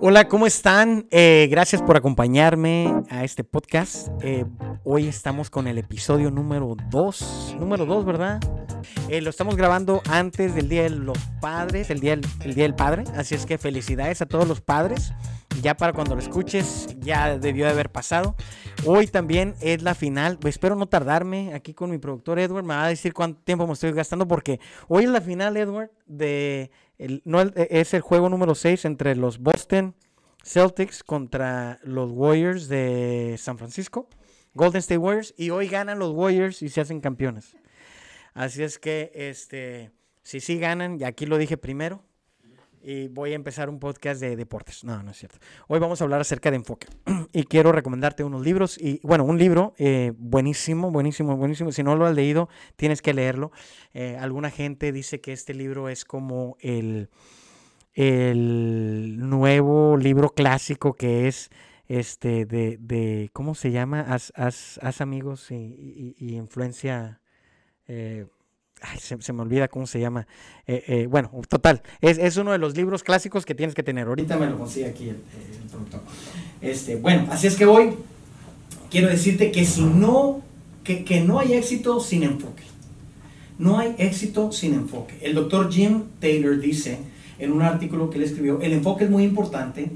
Hola, 0.00 0.28
¿cómo 0.28 0.46
están? 0.46 1.08
Eh, 1.10 1.48
gracias 1.50 1.82
por 1.82 1.96
acompañarme 1.96 3.02
a 3.10 3.24
este 3.24 3.42
podcast. 3.42 4.06
Eh, 4.22 4.44
hoy 4.84 5.08
estamos 5.08 5.50
con 5.50 5.66
el 5.66 5.76
episodio 5.76 6.30
número 6.30 6.76
2. 6.88 7.56
Número 7.58 7.84
2, 7.84 8.04
¿verdad? 8.04 8.40
Eh, 9.08 9.20
lo 9.20 9.30
estamos 9.30 9.56
grabando 9.56 10.00
antes 10.08 10.54
del 10.54 10.68
Día 10.68 10.84
de 10.84 10.90
los 10.90 11.18
Padres, 11.40 11.90
el 11.90 11.98
día, 11.98 12.12
el 12.12 12.54
día 12.54 12.62
del 12.62 12.76
Padre. 12.76 13.02
Así 13.16 13.34
es 13.34 13.44
que 13.44 13.58
felicidades 13.58 14.22
a 14.22 14.26
todos 14.26 14.46
los 14.46 14.60
padres. 14.60 15.12
Ya 15.62 15.76
para 15.76 15.92
cuando 15.92 16.14
lo 16.14 16.20
escuches, 16.20 16.96
ya 17.00 17.36
debió 17.36 17.64
de 17.64 17.72
haber 17.72 17.90
pasado. 17.90 18.36
Hoy 18.86 19.08
también 19.08 19.56
es 19.60 19.82
la 19.82 19.96
final. 19.96 20.38
Espero 20.44 20.76
no 20.76 20.86
tardarme 20.86 21.54
aquí 21.54 21.74
con 21.74 21.90
mi 21.90 21.98
productor 21.98 22.38
Edward. 22.38 22.62
Me 22.62 22.74
va 22.74 22.84
a 22.84 22.88
decir 22.88 23.12
cuánto 23.12 23.40
tiempo 23.42 23.66
me 23.66 23.72
estoy 23.72 23.90
gastando 23.90 24.28
porque 24.28 24.60
hoy 24.86 25.04
es 25.04 25.10
la 25.10 25.20
final, 25.20 25.56
Edward, 25.56 25.90
de 26.06 26.70
e, 26.98 27.68
es 27.70 27.94
el 27.94 28.00
juego 28.00 28.28
número 28.28 28.54
6 28.54 28.84
entre 28.84 29.16
los 29.16 29.38
Boston 29.38 29.94
Celtics 30.44 31.02
contra 31.02 31.78
los 31.82 32.10
Warriors 32.10 32.68
de 32.68 33.36
San 33.38 33.58
Francisco, 33.58 34.08
Golden 34.54 34.80
State 34.80 34.98
Warriors, 34.98 35.34
y 35.36 35.50
hoy 35.50 35.68
ganan 35.68 35.98
los 35.98 36.12
Warriors 36.12 36.62
y 36.62 36.68
se 36.68 36.80
hacen 36.80 37.00
campeones. 37.00 37.56
Así 38.34 38.62
es 38.62 38.78
que, 38.78 39.10
este, 39.14 39.90
si 40.22 40.40
sí 40.40 40.58
ganan, 40.58 41.00
y 41.00 41.04
aquí 41.04 41.26
lo 41.26 41.38
dije 41.38 41.56
primero, 41.56 42.04
y 42.82 43.08
voy 43.08 43.32
a 43.32 43.34
empezar 43.34 43.68
un 43.68 43.78
podcast 43.78 44.20
de 44.20 44.36
deportes. 44.36 44.84
No, 44.84 45.02
no 45.02 45.10
es 45.10 45.18
cierto. 45.18 45.38
Hoy 45.66 45.78
vamos 45.78 46.00
a 46.00 46.04
hablar 46.04 46.20
acerca 46.20 46.50
de 46.50 46.56
enfoque 46.56 46.86
y 47.32 47.44
quiero 47.44 47.72
recomendarte 47.72 48.24
unos 48.24 48.44
libros 48.44 48.78
y 48.78 49.00
bueno, 49.02 49.24
un 49.24 49.38
libro 49.38 49.74
eh, 49.78 50.12
buenísimo, 50.16 50.90
buenísimo, 50.90 51.36
buenísimo. 51.36 51.72
Si 51.72 51.82
no 51.82 51.96
lo 51.96 52.06
has 52.06 52.14
leído, 52.14 52.48
tienes 52.76 53.02
que 53.02 53.14
leerlo. 53.14 53.52
Eh, 53.94 54.16
alguna 54.20 54.50
gente 54.50 54.92
dice 54.92 55.20
que 55.20 55.32
este 55.32 55.54
libro 55.54 55.88
es 55.88 56.04
como 56.04 56.56
el, 56.60 57.10
el 57.94 59.18
nuevo 59.18 59.96
libro 59.96 60.30
clásico 60.30 60.94
que 60.94 61.28
es 61.28 61.50
este 61.88 62.44
de, 62.44 62.76
de 62.78 63.30
¿cómo 63.32 63.54
se 63.54 63.70
llama? 63.70 64.06
Haz, 64.08 65.00
amigos 65.00 65.50
y, 65.50 66.14
influencia. 66.18 67.20
Eh, 67.86 68.26
Se, 68.98 69.32
me 69.32 69.42
olvida 69.42 69.68
cómo 69.68 69.86
se 69.86 70.00
llama. 70.00 70.26
Eh, 70.66 70.84
eh, 70.86 71.06
bueno, 71.06 71.30
total, 71.48 71.82
es, 72.00 72.36
uno 72.36 72.52
de 72.52 72.58
los 72.58 72.76
libros 72.76 73.02
clásicos 73.02 73.44
que 73.44 73.54
tienes 73.54 73.74
que 73.74 73.82
tener. 73.82 74.06
Ahorita 74.06 74.36
me 74.36 74.46
lo 74.46 74.58
consigue 74.58 74.86
aquí 74.86 75.08
el, 75.08 75.16
productor. 75.70 76.00
Este, 76.60 76.96
bueno, 76.96 77.26
así 77.30 77.46
es 77.46 77.56
que 77.56 77.66
hoy 77.66 77.94
quiero 78.90 79.08
decirte 79.08 79.50
que 79.50 79.64
si 79.64 79.82
no, 79.82 80.42
que, 80.84 81.04
que 81.04 81.20
no 81.20 81.40
hay 81.40 81.54
éxito 81.54 82.00
sin 82.00 82.22
enfoque. 82.22 82.64
No 83.58 83.78
hay 83.78 83.94
éxito 83.98 84.52
sin 84.52 84.74
enfoque. 84.74 85.18
El 85.20 85.34
doctor 85.34 85.70
Jim 85.70 86.04
Taylor 86.20 86.58
dice 86.60 86.98
en 87.38 87.52
un 87.52 87.62
artículo 87.62 88.10
que 88.10 88.18
él 88.18 88.24
escribió, 88.24 88.60
el 88.60 88.72
enfoque 88.72 89.04
es 89.04 89.10
muy 89.10 89.24
importante 89.24 89.90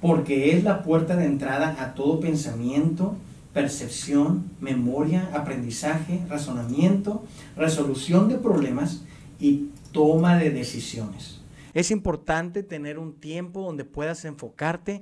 porque 0.00 0.56
es 0.56 0.64
la 0.64 0.82
puerta 0.82 1.16
de 1.16 1.26
entrada 1.26 1.76
a 1.80 1.94
todo 1.94 2.20
pensamiento, 2.20 3.16
percepción, 3.56 4.50
memoria, 4.60 5.30
aprendizaje, 5.32 6.20
razonamiento, 6.28 7.24
resolución 7.56 8.28
de 8.28 8.36
problemas 8.36 9.02
y 9.40 9.70
toma 9.92 10.36
de 10.36 10.50
decisiones. 10.50 11.40
Es 11.72 11.90
importante 11.90 12.62
tener 12.62 12.98
un 12.98 13.14
tiempo 13.14 13.62
donde 13.62 13.86
puedas 13.86 14.26
enfocarte 14.26 15.00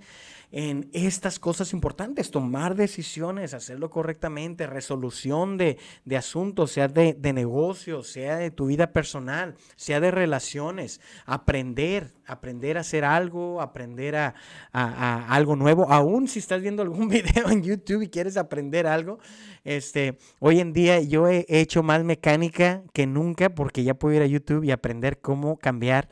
en 0.57 0.89
estas 0.93 1.41
cosas 1.41 1.73
importantes, 1.73 2.31
tomar 2.31 2.77
decisiones, 2.77 3.55
hacerlo 3.55 3.91
correctamente, 3.91 4.69
resolución 4.69 5.59
de, 5.59 5.79
asuntos, 6.17 6.71
sea 6.71 6.87
de, 6.87 7.15
de 7.15 7.33
negocios, 7.33 8.07
sea 8.07 8.37
de 8.37 8.53
tu 8.53 8.67
vida 8.67 8.93
personal, 8.93 9.57
sea 9.75 9.99
de 9.99 10.13
relaciones, 10.13 11.01
aprender, 11.27 12.13
aprender 12.25 12.77
a 12.77 12.83
hacer 12.83 13.05
algo, 13.05 13.61
aprender 13.61 14.15
a, 14.15 14.35
algo 14.73 15.57
nuevo, 15.57 15.91
aún 15.91 16.29
si 16.29 16.39
estás 16.39 16.63
viendo 16.63 16.85
algún 16.85 17.09
video 17.09 17.51
en 17.51 17.65
YouTube 17.65 18.03
y 18.03 18.09
quieres 18.09 18.37
aprender 18.37 18.87
algo, 18.87 19.19
este, 19.65 20.19
hoy 20.39 20.61
en 20.61 20.73
día 20.73 21.01
yo 21.01 21.27
he 21.27 21.47
hecho 21.49 21.83
más 21.83 22.05
mecánica 22.05 22.85
que 22.93 23.09
nunca 23.09 23.49
porque 23.49 23.83
ya 23.83 23.95
puedo 23.95 24.15
ir 24.15 24.23
a 24.23 24.27
YouTube 24.27 24.63
y 24.63 24.71
aprender 24.71 25.19
cómo 25.21 25.57
cambiar 25.57 26.09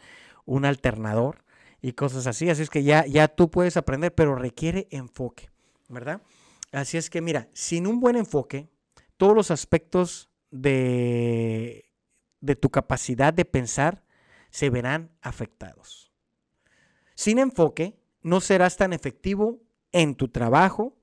un 0.47 0.65
alternador 0.65 1.42
y 1.83 1.93
cosas 1.93 2.27
así. 2.27 2.49
Así 2.49 2.63
es 2.63 2.71
que 2.71 2.85
ya, 2.85 3.05
ya 3.05 3.29
tú 3.29 3.51
puedes 3.51 3.77
aprender, 3.77 4.15
pero 4.15 4.37
requiere 4.37 4.87
enfoque, 4.91 5.51
¿verdad? 5.89 6.23
Así 6.71 6.97
es 6.97 7.11
que 7.11 7.21
mira, 7.21 7.49
sin 7.53 7.87
un 7.87 8.01
buen 8.01 8.17
enfoque, 8.17 8.71
todos 9.19 9.35
los 9.35 9.51
aspectos 9.51 10.31
de, 10.51 11.93
de 12.41 12.57
tu 12.57 12.71
capacidad 12.71 13.35
de 13.35 13.45
pensar 13.45 14.05
se 14.51 14.71
verán 14.71 15.11
afectados. 15.21 16.13
Sin 17.15 17.39
enfoque, 17.39 17.99
no 18.23 18.41
serás 18.41 18.77
tan 18.77 18.93
efectivo 18.93 19.61
en 19.91 20.15
tu 20.15 20.29
trabajo, 20.29 20.97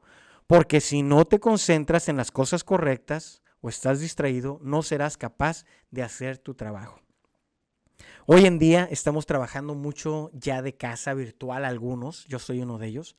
porque 0.48 0.82
si 0.82 1.04
no 1.04 1.26
te 1.26 1.40
concentras 1.40 2.10
en 2.10 2.18
las 2.18 2.32
cosas 2.32 2.64
correctas 2.64 3.44
o 3.62 3.70
estás 3.70 4.00
distraído, 4.00 4.60
no 4.64 4.82
serás 4.82 5.18
capaz 5.18 5.66
de 5.92 6.02
hacer 6.02 6.38
tu 6.40 6.56
trabajo. 6.56 7.02
Hoy 8.32 8.46
en 8.46 8.60
día 8.60 8.88
estamos 8.92 9.26
trabajando 9.26 9.74
mucho 9.74 10.30
ya 10.36 10.62
de 10.62 10.78
casa 10.78 11.16
virtual 11.16 11.66
algunos, 11.66 12.26
yo 12.28 12.38
soy 12.38 12.62
uno 12.62 12.78
de 12.78 12.86
ellos. 12.86 13.16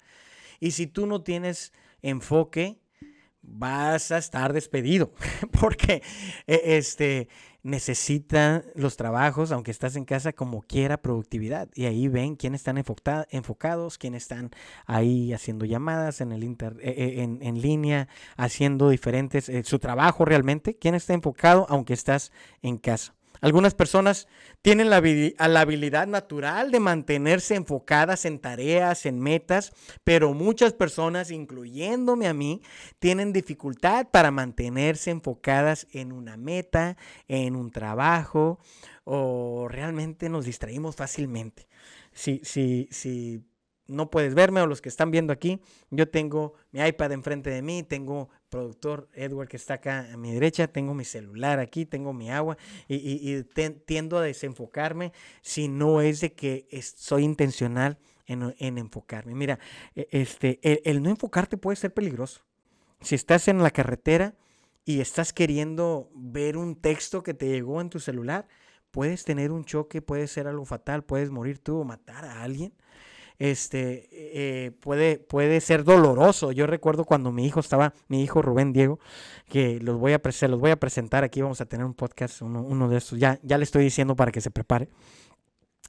Y 0.60 0.70
si 0.70 0.86
tú 0.86 1.04
no 1.08 1.24
tienes 1.24 1.72
enfoque, 2.00 2.78
vas 3.42 4.12
a 4.12 4.18
estar 4.18 4.52
despedido 4.52 5.12
porque 5.60 6.04
e, 6.46 6.76
este 6.76 7.28
necesitan 7.64 8.64
los 8.76 8.96
trabajos, 8.96 9.50
aunque 9.50 9.72
estás 9.72 9.96
en 9.96 10.04
casa, 10.04 10.32
como 10.32 10.62
quiera 10.62 11.02
productividad. 11.02 11.68
Y 11.74 11.86
ahí 11.86 12.06
ven 12.06 12.36
quiénes 12.36 12.60
están 12.60 12.78
enfocados, 12.78 13.98
quiénes 13.98 14.22
están 14.22 14.50
ahí 14.86 15.32
haciendo 15.32 15.64
llamadas 15.64 16.20
en, 16.20 16.30
el 16.30 16.44
inter, 16.44 16.76
e, 16.80 16.88
e, 16.88 17.22
en, 17.24 17.40
en, 17.42 17.60
línea, 17.60 18.06
haciendo 18.36 18.90
diferentes, 18.90 19.48
eh, 19.48 19.64
su 19.64 19.80
trabajo 19.80 20.24
realmente, 20.24 20.76
quién 20.78 20.94
está 20.94 21.14
enfocado, 21.14 21.66
aunque 21.68 21.94
estás 21.94 22.30
en 22.62 22.78
casa. 22.78 23.16
Algunas 23.40 23.74
personas 23.74 24.28
tienen 24.62 24.90
la, 24.90 24.96
habilidad 24.96 26.06
natural 26.06 26.70
de 26.70 26.80
mantenerse 26.80 27.54
enfocadas 27.54 28.24
en 28.24 28.38
tareas, 28.38 29.06
en 29.06 29.18
metas, 29.18 29.72
pero 30.04 30.34
muchas 30.34 30.72
personas, 30.74 31.30
incluyéndome 31.30 32.28
a 32.28 32.34
mí, 32.34 32.62
tienen 32.98 33.32
dificultad 33.32 34.08
para 34.10 34.30
mantenerse 34.30 35.10
enfocadas 35.10 35.86
en 35.92 36.12
una 36.12 36.36
meta, 36.36 36.96
en 37.28 37.56
un 37.56 37.70
trabajo, 37.70 38.58
o 39.04 39.68
realmente 39.68 40.28
nos 40.28 40.44
distraímos 40.44 40.96
fácilmente. 40.96 41.66
Si, 42.12 42.40
si, 42.44 42.88
si 42.90 43.42
no 43.90 44.10
puedes 44.10 44.34
verme 44.34 44.60
o 44.60 44.66
los 44.66 44.80
que 44.80 44.88
están 44.88 45.10
viendo 45.10 45.32
aquí, 45.32 45.60
yo 45.90 46.08
tengo 46.08 46.54
mi 46.70 46.80
iPad 46.80 47.12
enfrente 47.12 47.50
de 47.50 47.60
mí, 47.60 47.82
tengo 47.82 48.30
productor 48.48 49.08
Edward 49.12 49.48
que 49.48 49.56
está 49.56 49.74
acá 49.74 50.08
a 50.12 50.16
mi 50.16 50.32
derecha, 50.32 50.68
tengo 50.68 50.94
mi 50.94 51.04
celular 51.04 51.58
aquí, 51.58 51.84
tengo 51.86 52.12
mi 52.12 52.30
agua 52.30 52.56
y, 52.88 53.42
tiendo 53.84 54.18
a 54.18 54.22
desenfocarme 54.22 55.12
si 55.42 55.68
no 55.68 56.00
es 56.00 56.20
de 56.20 56.32
que 56.32 56.68
soy 56.96 57.24
intencional 57.24 57.98
en, 58.26 58.78
enfocarme. 58.78 59.34
Mira, 59.34 59.58
e, 59.96 60.06
este, 60.12 60.60
el, 60.62 61.02
no 61.02 61.10
enfocarte 61.10 61.56
puede 61.56 61.76
ser 61.76 61.92
peligroso. 61.92 62.42
Si 63.00 63.16
estás 63.16 63.48
en 63.48 63.62
la 63.62 63.70
carretera 63.70 64.34
y 64.84 65.00
estás 65.00 65.32
queriendo 65.32 66.10
ver 66.14 66.56
un 66.56 66.76
texto 66.76 67.22
que 67.22 67.34
te 67.34 67.48
llegó 67.48 67.80
en 67.80 67.90
tu 67.90 67.98
celular, 67.98 68.46
puedes 68.92 69.24
tener 69.24 69.50
un 69.50 69.64
choque, 69.64 70.00
puede 70.00 70.28
ser 70.28 70.46
algo 70.46 70.64
fatal, 70.64 71.02
puedes 71.02 71.30
morir 71.30 71.58
tú 71.58 71.80
o 71.80 71.84
matar 71.84 72.24
a 72.24 72.42
alguien 72.42 72.72
este, 73.40 74.06
eh, 74.12 74.70
puede, 74.70 75.18
puede 75.18 75.60
ser 75.62 75.82
doloroso. 75.82 76.52
Yo 76.52 76.66
recuerdo 76.66 77.06
cuando 77.06 77.32
mi 77.32 77.46
hijo 77.46 77.58
estaba, 77.58 77.94
mi 78.06 78.22
hijo 78.22 78.42
Rubén 78.42 78.74
Diego, 78.74 79.00
que 79.48 79.80
los 79.80 79.98
voy 79.98 80.12
a, 80.12 80.20
los 80.22 80.60
voy 80.60 80.70
a 80.70 80.76
presentar 80.76 81.24
aquí, 81.24 81.40
vamos 81.40 81.60
a 81.62 81.66
tener 81.66 81.86
un 81.86 81.94
podcast, 81.94 82.42
uno, 82.42 82.88
de 82.88 82.98
estos, 82.98 83.18
ya, 83.18 83.40
ya 83.42 83.56
le 83.56 83.64
estoy 83.64 83.82
diciendo 83.82 84.14
para 84.14 84.30
que 84.30 84.42
se 84.42 84.50
prepare. 84.50 84.90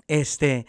Este, 0.07 0.65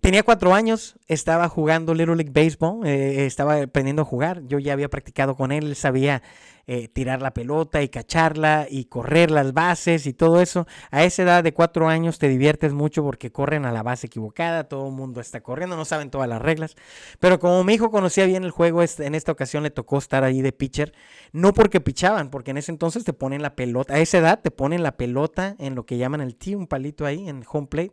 tenía 0.00 0.22
cuatro 0.22 0.54
años, 0.54 0.96
estaba 1.06 1.48
jugando 1.48 1.94
Little 1.94 2.16
League 2.16 2.32
Baseball, 2.32 2.86
eh, 2.86 3.26
estaba 3.26 3.62
aprendiendo 3.62 4.02
a 4.02 4.04
jugar, 4.04 4.42
yo 4.46 4.58
ya 4.58 4.72
había 4.72 4.88
practicado 4.88 5.36
con 5.36 5.52
él, 5.52 5.68
él 5.68 5.76
sabía 5.76 6.22
eh, 6.66 6.88
tirar 6.88 7.20
la 7.20 7.34
pelota 7.34 7.82
y 7.82 7.90
cacharla 7.90 8.66
y 8.70 8.86
correr 8.86 9.30
las 9.30 9.52
bases 9.52 10.06
y 10.06 10.14
todo 10.14 10.40
eso. 10.40 10.66
A 10.90 11.04
esa 11.04 11.22
edad 11.22 11.44
de 11.44 11.52
cuatro 11.52 11.88
años 11.88 12.18
te 12.18 12.26
diviertes 12.26 12.72
mucho 12.72 13.02
porque 13.02 13.30
corren 13.30 13.66
a 13.66 13.72
la 13.72 13.82
base 13.82 14.06
equivocada, 14.06 14.64
todo 14.64 14.88
el 14.88 14.94
mundo 14.94 15.20
está 15.20 15.42
corriendo, 15.42 15.76
no 15.76 15.84
saben 15.84 16.10
todas 16.10 16.28
las 16.28 16.40
reglas. 16.40 16.74
Pero 17.20 17.38
como 17.38 17.62
mi 17.64 17.74
hijo 17.74 17.90
conocía 17.90 18.24
bien 18.24 18.44
el 18.44 18.50
juego, 18.50 18.82
en 18.82 19.14
esta 19.14 19.32
ocasión 19.32 19.62
le 19.62 19.70
tocó 19.70 19.98
estar 19.98 20.24
ahí 20.24 20.40
de 20.40 20.52
pitcher, 20.52 20.94
no 21.32 21.52
porque 21.52 21.80
pichaban, 21.80 22.30
porque 22.30 22.52
en 22.52 22.56
ese 22.56 22.72
entonces 22.72 23.04
te 23.04 23.12
ponen 23.12 23.42
la 23.42 23.54
pelota, 23.56 23.94
a 23.94 23.98
esa 23.98 24.18
edad 24.18 24.40
te 24.40 24.50
ponen 24.50 24.82
la 24.82 24.96
pelota 24.96 25.56
en 25.58 25.74
lo 25.74 25.84
que 25.84 25.98
llaman 25.98 26.22
el 26.22 26.34
tee, 26.34 26.56
un 26.56 26.66
palito 26.66 27.04
ahí 27.04 27.28
en 27.28 27.44
home 27.46 27.66
plate 27.66 27.92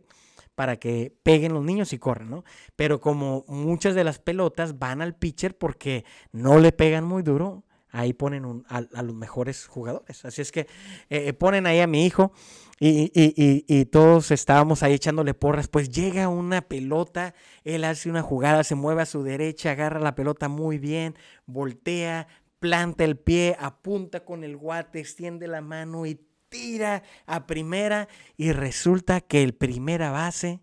para 0.54 0.76
que 0.76 1.16
peguen 1.22 1.54
los 1.54 1.64
niños 1.64 1.92
y 1.92 1.98
corran, 1.98 2.30
¿no? 2.30 2.44
Pero 2.76 3.00
como 3.00 3.44
muchas 3.48 3.94
de 3.94 4.04
las 4.04 4.18
pelotas 4.18 4.78
van 4.78 5.00
al 5.02 5.14
pitcher 5.14 5.56
porque 5.56 6.04
no 6.32 6.58
le 6.58 6.72
pegan 6.72 7.04
muy 7.04 7.22
duro, 7.22 7.64
ahí 7.92 8.12
ponen 8.14 8.64
a, 8.68 9.02
los 9.02 9.14
mejores 9.14 9.66
jugadores. 9.66 10.24
Así 10.24 10.42
es 10.42 10.50
que 10.50 10.66
eh, 11.10 11.32
ponen 11.34 11.66
ahí 11.66 11.80
a 11.80 11.86
mi 11.86 12.04
hijo 12.06 12.32
y, 12.80 13.84
todos 13.92 14.30
estábamos 14.32 14.82
ahí 14.82 14.94
echándole 14.94 15.34
porras. 15.34 15.68
Pues 15.68 15.90
llega 15.90 16.28
una 16.28 16.62
pelota, 16.62 17.34
él 17.62 17.84
hace 17.84 18.10
una 18.10 18.22
jugada, 18.22 18.64
se 18.64 18.74
mueve 18.74 19.02
a 19.02 19.06
su 19.06 19.22
derecha, 19.22 19.70
agarra 19.70 20.00
la 20.00 20.14
pelota 20.14 20.48
muy 20.48 20.78
bien, 20.78 21.14
voltea, 21.46 22.26
planta 22.58 23.04
el 23.04 23.18
pie, 23.18 23.56
apunta 23.60 24.24
con 24.24 24.42
el 24.42 24.56
guate, 24.56 24.98
extiende 24.98 25.46
la 25.46 25.60
mano 25.60 26.06
y 26.06 26.20
tira 26.52 27.02
a 27.26 27.46
primera 27.46 28.08
y 28.36 28.52
resulta 28.52 29.22
que 29.22 29.42
el 29.42 29.54
primera 29.54 30.10
base 30.10 30.60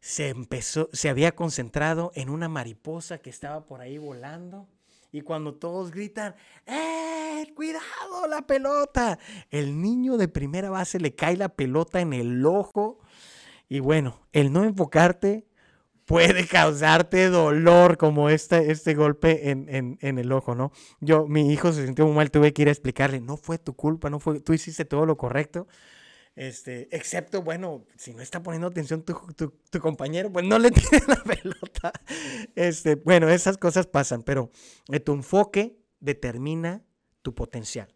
se 0.00 0.28
empezó, 0.28 0.90
se 0.92 1.08
había 1.08 1.34
concentrado 1.34 2.12
en 2.14 2.28
una 2.28 2.50
mariposa 2.50 3.18
que 3.18 3.30
estaba 3.30 3.64
por 3.66 3.80
ahí 3.80 3.96
volando. 3.96 4.68
Y 5.10 5.22
cuando 5.22 5.54
todos 5.54 5.90
gritan, 5.92 6.34
¡eh! 6.66 7.50
¡Cuidado 7.54 8.26
la 8.28 8.42
pelota! 8.46 9.18
El 9.50 9.80
niño 9.80 10.18
de 10.18 10.28
primera 10.28 10.70
base 10.70 11.00
le 11.00 11.14
cae 11.14 11.36
la 11.36 11.48
pelota 11.48 12.00
en 12.00 12.12
el 12.12 12.44
ojo. 12.44 12.98
Y 13.68 13.80
bueno, 13.80 14.20
el 14.32 14.52
no 14.52 14.64
enfocarte 14.64 15.46
puede 16.04 16.46
causarte 16.46 17.28
dolor 17.28 17.96
como 17.96 18.28
este, 18.28 18.70
este 18.70 18.94
golpe 18.94 19.50
en, 19.50 19.98
en, 20.00 20.18
el 20.18 20.32
ojo, 20.32 20.54
¿no? 20.54 20.72
Yo, 21.00 21.26
mi 21.26 21.52
hijo 21.52 21.72
se 21.72 21.86
sintió 21.86 22.06
muy 22.06 22.14
mal, 22.14 22.30
tuve 22.30 22.52
que 22.52 22.62
ir 22.62 22.68
a 22.68 22.72
explicarle, 22.72 23.20
no 23.20 23.36
fue 23.36 23.58
tu 23.58 23.74
culpa, 23.74 24.10
no 24.10 24.20
fue, 24.20 24.40
tú 24.40 24.52
hiciste 24.52 24.84
todo 24.84 25.06
lo 25.06 25.16
correcto. 25.16 25.66
Este, 26.36 26.88
excepto, 26.90 27.42
bueno, 27.42 27.86
si 27.96 28.12
no 28.12 28.20
está 28.20 28.42
poniendo 28.42 28.66
atención 28.66 29.04
tu, 29.04 29.14
tu, 29.70 29.80
compañero, 29.80 30.32
pues 30.32 30.44
no 30.44 30.58
le 30.58 30.70
tiene 30.72 31.04
la 31.06 31.22
pelota. 31.22 31.92
Este, 32.56 32.96
bueno, 32.96 33.28
esas 33.28 33.56
cosas 33.56 33.86
pasan, 33.86 34.22
pero 34.22 34.50
eh, 34.88 35.00
tu 35.00 35.12
enfoque 35.12 35.78
determina 36.00 36.82
tu 37.22 37.34
potencial. 37.34 37.94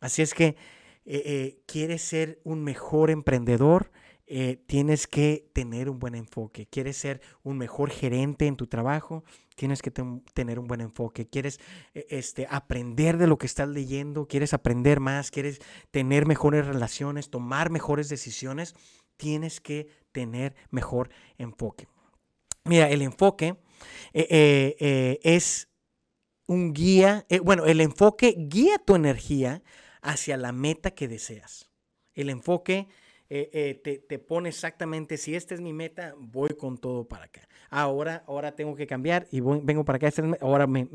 Así 0.00 0.20
es 0.20 0.34
que 0.34 0.56
eh, 1.04 1.22
eh, 1.24 1.62
quieres 1.66 2.02
ser 2.02 2.40
un 2.42 2.64
mejor 2.64 3.10
emprendedor, 3.10 3.92
eh, 4.28 4.60
tienes 4.66 5.06
que 5.06 5.48
tener 5.52 5.88
un 5.88 6.00
buen 6.00 6.16
enfoque. 6.16 6.66
Quieres 6.66 6.96
ser 6.96 7.20
un 7.44 7.58
mejor 7.58 7.90
gerente 7.90 8.48
en 8.48 8.56
tu 8.56 8.66
trabajo, 8.66 9.22
tienes 9.54 9.82
que 9.82 9.92
tener 10.34 10.58
un 10.58 10.66
buen 10.66 10.80
enfoque. 10.80 11.28
Quieres 11.28 11.60
e, 11.94 12.06
este, 12.10 12.48
aprender 12.50 13.18
de 13.18 13.28
lo 13.28 13.38
que 13.38 13.46
estás 13.46 13.68
leyendo, 13.68 14.26
quieres 14.26 14.52
aprender 14.52 14.98
más, 14.98 15.30
quieres 15.30 15.60
tener 15.92 16.26
mejores 16.26 16.66
relaciones, 16.66 17.30
tomar 17.30 17.70
mejores 17.70 18.08
decisiones, 18.08 18.74
tienes 19.16 19.60
que 19.60 19.86
tener 20.10 20.56
mejor 20.70 21.10
enfoque. 21.38 21.86
Mira, 22.64 22.90
el 22.90 23.02
enfoque 23.02 23.56
eh, 24.12 24.76
eh, 24.80 25.20
es 25.22 25.68
un 26.48 26.72
guía, 26.72 27.26
bueno, 27.44 27.64
el 27.66 27.80
enfoque 27.80 28.34
guía 28.36 28.78
tu 28.78 28.96
energía 28.96 29.62
hacia 30.02 30.36
la 30.36 30.50
meta 30.50 30.90
que 30.90 31.06
deseas. 31.06 31.70
El 32.12 32.28
enfoque 32.28 32.88
eh, 33.28 33.80
eh, 33.84 34.00
te, 34.08 34.18
pone 34.20 34.50
exactamente, 34.50 35.16
si 35.16 35.34
esta 35.34 35.54
es 35.54 35.60
mi 35.60 35.72
meta, 35.72 36.14
voy 36.16 36.50
con 36.50 36.78
todo 36.78 37.08
para 37.08 37.24
acá. 37.24 37.48
Ahora, 37.70 38.22
ahora 38.28 38.54
tengo 38.54 38.76
que 38.76 38.86
cambiar 38.86 39.26
y 39.32 39.40
vengo 39.40 39.84
para 39.84 39.96
acá, 39.96 40.22
ahora 40.40 40.68
me, 40.68 40.88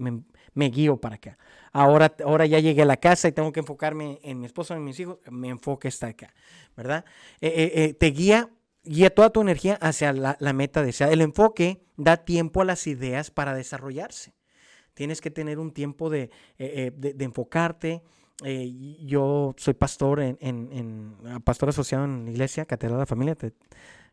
me, 0.53 0.69
guío 0.69 0.95
para 0.95 1.15
acá. 1.15 1.37
Ahora, 1.73 2.15
ahora 2.23 2.45
ya 2.45 2.59
llegué 2.59 2.83
a 2.83 2.85
la 2.85 2.97
casa 2.97 3.27
y 3.27 3.33
tengo 3.33 3.51
que 3.51 3.59
enfocarme 3.59 4.19
en 4.23 4.39
mi 4.39 4.45
esposo, 4.45 4.73
en 4.73 4.83
mis 4.83 4.97
hijos, 5.01 5.17
mi 5.29 5.49
enfoque 5.49 5.89
está 5.89 6.07
acá, 6.07 6.33
¿verdad? 6.77 7.03
Eh, 7.41 7.95
te 7.99 8.07
guía, 8.07 8.49
guía 8.83 9.13
toda 9.13 9.31
tu 9.31 9.41
energía 9.41 9.75
hacia 9.81 10.13
la, 10.13 10.37
la 10.39 10.53
meta 10.53 10.83
deseada. 10.83 11.11
El 11.11 11.21
enfoque 11.21 11.83
da 11.97 12.17
tiempo 12.17 12.61
a 12.61 12.65
las 12.65 12.87
ideas 12.87 13.29
para 13.29 13.53
desarrollarse. 13.53 14.33
Tienes 14.93 15.19
que 15.19 15.31
tener 15.31 15.59
un 15.59 15.71
tiempo 15.71 16.09
de, 16.09 16.29
de 16.57 17.25
enfocarte, 17.25 18.03
eh, 18.43 18.97
yo 19.01 19.53
soy 19.57 19.73
pastor 19.73 20.21
en, 20.21 20.37
en, 20.39 21.15
pastor 21.43 21.69
asociado 21.69 22.05
en 22.05 22.27
iglesia, 22.27 22.65
Catedral 22.65 22.99
de 22.99 23.05
Familia. 23.05 23.37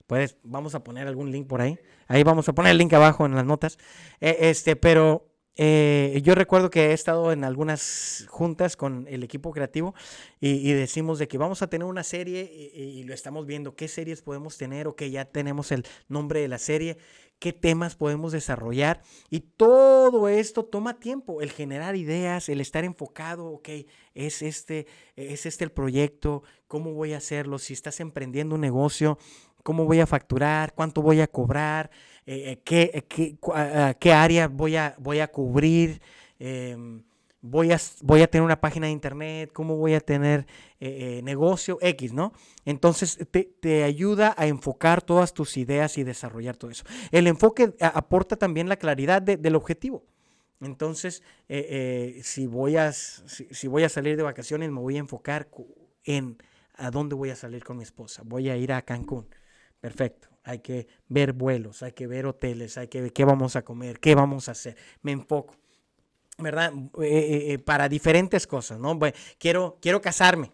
puedes, 0.07 0.37
vamos 0.43 0.75
a 0.75 0.85
poner 0.85 1.07
algún 1.07 1.31
link 1.31 1.47
por 1.47 1.61
ahí. 1.61 1.79
Ahí 2.07 2.23
vamos 2.23 2.49
a 2.49 2.53
poner 2.53 2.73
el 2.73 2.79
link 2.79 2.93
abajo 2.93 3.27
en 3.27 3.35
las 3.35 3.45
notas. 3.45 3.79
Eh, 4.21 4.37
este, 4.41 4.77
pero 4.77 5.29
eh, 5.61 6.21
yo 6.23 6.37
recuerdo 6.37 6.71
que 6.71 6.91
he 6.91 6.93
estado 6.93 7.33
en 7.33 7.43
algunas 7.43 8.27
juntas 8.29 8.77
con 8.77 9.07
el 9.09 9.25
equipo 9.25 9.51
creativo 9.51 9.93
y, 10.41 10.73
decimos 10.73 11.19
de 11.19 11.27
que 11.27 11.37
vamos 11.37 11.63
a 11.63 11.67
tener 11.69 11.85
una 11.85 12.05
serie 12.05 12.43
y, 12.75 13.03
lo 13.03 13.13
estamos 13.13 13.45
viendo. 13.45 13.75
¿Qué 13.75 13.89
series 13.89 14.23
podemos 14.23 14.57
tener? 14.57 14.87
O 14.87 14.95
que 14.95 15.11
ya 15.11 15.25
tenemos 15.25 15.73
el 15.73 15.85
nombre 16.09 16.41
de 16.41 16.49
la 16.49 16.59
serie 16.59 16.99
qué 17.39 17.53
temas 17.53 17.97
podemos 17.97 18.33
desarrollar. 18.33 19.01
Y 19.31 19.41
todo 19.41 20.29
esto 20.29 20.65
toma 20.65 20.99
tiempo, 20.99 21.41
el 21.43 21.51
generar 21.51 21.97
ideas, 21.97 22.49
el 22.49 22.61
estar 22.61 22.85
enfocado, 22.85 23.47
ok, 23.47 23.69
es 24.15 24.43
este, 24.43 24.87
es 25.17 25.47
este 25.47 25.65
el 25.65 25.73
proyecto, 25.73 26.43
cómo 26.67 26.93
voy 26.95 27.13
a 27.13 27.19
hacerlo, 27.19 27.59
si 27.59 27.73
estás 27.73 28.01
emprendiendo 28.01 28.55
un 28.55 28.61
negocio, 28.61 29.19
cómo 29.63 29.85
voy 29.85 30.01
a 30.01 30.07
facturar, 30.07 30.75
cuánto 30.75 31.03
voy 31.03 31.21
a 31.21 31.27
cobrar, 31.27 31.91
eh, 32.27 32.53
eh, 32.53 32.63
qué, 32.65 33.05
qué, 33.09 33.39
qué, 33.99 34.13
área 34.13 34.49
voy 34.49 34.77
a, 34.77 34.95
voy 34.99 35.21
a 35.21 35.29
cubrir. 35.29 36.01
Em, 36.39 37.03
voy 37.41 37.73
a, 37.73 37.81
voy 38.03 38.23
a 38.23 38.31
tener 38.31 38.45
una 38.45 38.61
página 38.61 38.87
de 38.87 38.93
internet, 38.93 39.51
cómo 39.53 39.77
voy 39.77 39.95
a 39.95 40.01
tener 40.01 40.47
eh, 40.81 41.19
eh, 41.19 41.23
negocio 41.23 41.79
X, 41.81 42.13
¿no? 42.13 42.33
Entonces 42.65 43.19
te, 43.31 43.85
ayuda 43.85 44.35
a 44.37 44.47
enfocar 44.47 45.03
todas 45.03 45.33
tus 45.33 45.57
ideas 45.57 45.99
y 45.99 46.05
desarrollar 46.05 46.57
todo 46.57 46.71
eso. 46.71 46.85
El 47.11 47.27
enfoque 47.27 47.75
aporta 47.81 48.37
también 48.37 48.69
la 48.69 48.77
claridad 48.77 49.23
del 49.23 49.55
objetivo. 49.55 50.05
Entonces, 50.61 51.23
eh, 51.49 52.21
si, 52.25 52.47
voy 52.47 52.77
a, 52.77 52.93
si, 52.93 53.69
voy 53.69 53.85
a 53.85 53.89
salir 53.89 54.17
de 54.17 54.25
vacaciones, 54.25 54.71
me 54.71 54.81
voy 54.81 54.97
a 54.97 55.01
enfocar 55.01 55.49
en 56.05 56.39
a 56.75 56.91
dónde 56.91 57.15
voy 57.15 57.31
a 57.31 57.37
salir 57.37 57.65
con 57.65 57.77
mi 57.77 57.83
esposa. 57.83 58.23
Voy 58.25 58.49
a 58.49 58.57
ir 58.57 58.73
a 58.73 58.83
Cancún. 58.83 59.29
Perfecto. 59.81 60.29
Hay 60.45 60.61
que 60.61 60.87
ver 61.09 61.33
vuelos, 61.33 61.83
hay 61.83 61.93
que 61.93 62.07
ver 62.07 62.27
hoteles, 62.27 62.79
hay 62.79 62.89
que 62.89 63.03
ver 63.03 63.13
qué 63.13 63.25
vamos 63.25 63.55
a 63.57 63.63
comer, 63.63 64.01
qué 64.01 64.15
vamos 64.15 64.49
a 64.49 64.53
hacer. 64.53 64.77
Me 65.03 65.13
enfoco. 65.13 65.55
¿Verdad? 66.39 66.73
Eh, 67.01 67.07
eh, 67.07 67.53
eh, 67.53 67.59
para 67.59 67.89
diferentes 67.89 68.47
cosas, 68.47 68.79
¿no? 68.79 68.99
quiero, 69.39 69.79
quiero 69.81 70.01
casarme. 70.01 70.53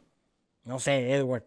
No 0.65 0.79
sé, 0.79 1.13
Edward. 1.13 1.45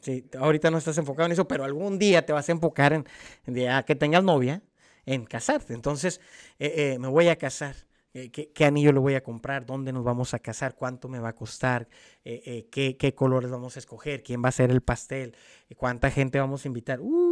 Sí, 0.00 0.24
ahorita 0.38 0.70
no 0.70 0.78
estás 0.78 0.96
enfocado 0.98 1.26
en 1.26 1.32
eso, 1.32 1.46
pero 1.46 1.64
algún 1.64 1.98
día 1.98 2.24
te 2.24 2.32
vas 2.32 2.48
a 2.48 2.52
enfocar 2.52 2.92
en, 2.92 3.06
en 3.46 3.84
que 3.84 3.94
tengas 3.96 4.24
novia, 4.24 4.62
en 5.04 5.26
casarte. 5.26 5.74
Entonces, 5.74 6.20
me 6.58 7.08
voy 7.08 7.28
a 7.28 7.36
casar. 7.36 7.74
¿Qué, 8.12 8.64
anillo 8.64 8.92
le 8.92 8.98
voy 8.98 9.14
a 9.14 9.22
comprar? 9.22 9.66
¿Dónde 9.66 9.92
nos 9.92 10.04
vamos 10.04 10.32
a 10.32 10.38
casar? 10.38 10.74
¿Cuánto 10.74 11.08
me 11.08 11.18
va 11.18 11.30
a 11.30 11.34
costar? 11.34 11.86
¿qué, 12.24 12.96
¿qué, 12.98 13.14
colores 13.14 13.50
vamos 13.50 13.76
a 13.76 13.78
escoger? 13.80 14.22
¿Quién 14.22 14.42
va 14.42 14.48
a 14.48 14.52
ser 14.52 14.70
el 14.70 14.80
pastel? 14.80 15.36
¿Cuánta 15.76 16.10
gente 16.10 16.40
vamos 16.40 16.64
a 16.64 16.68
invitar? 16.68 17.00
Uh, 17.00 17.29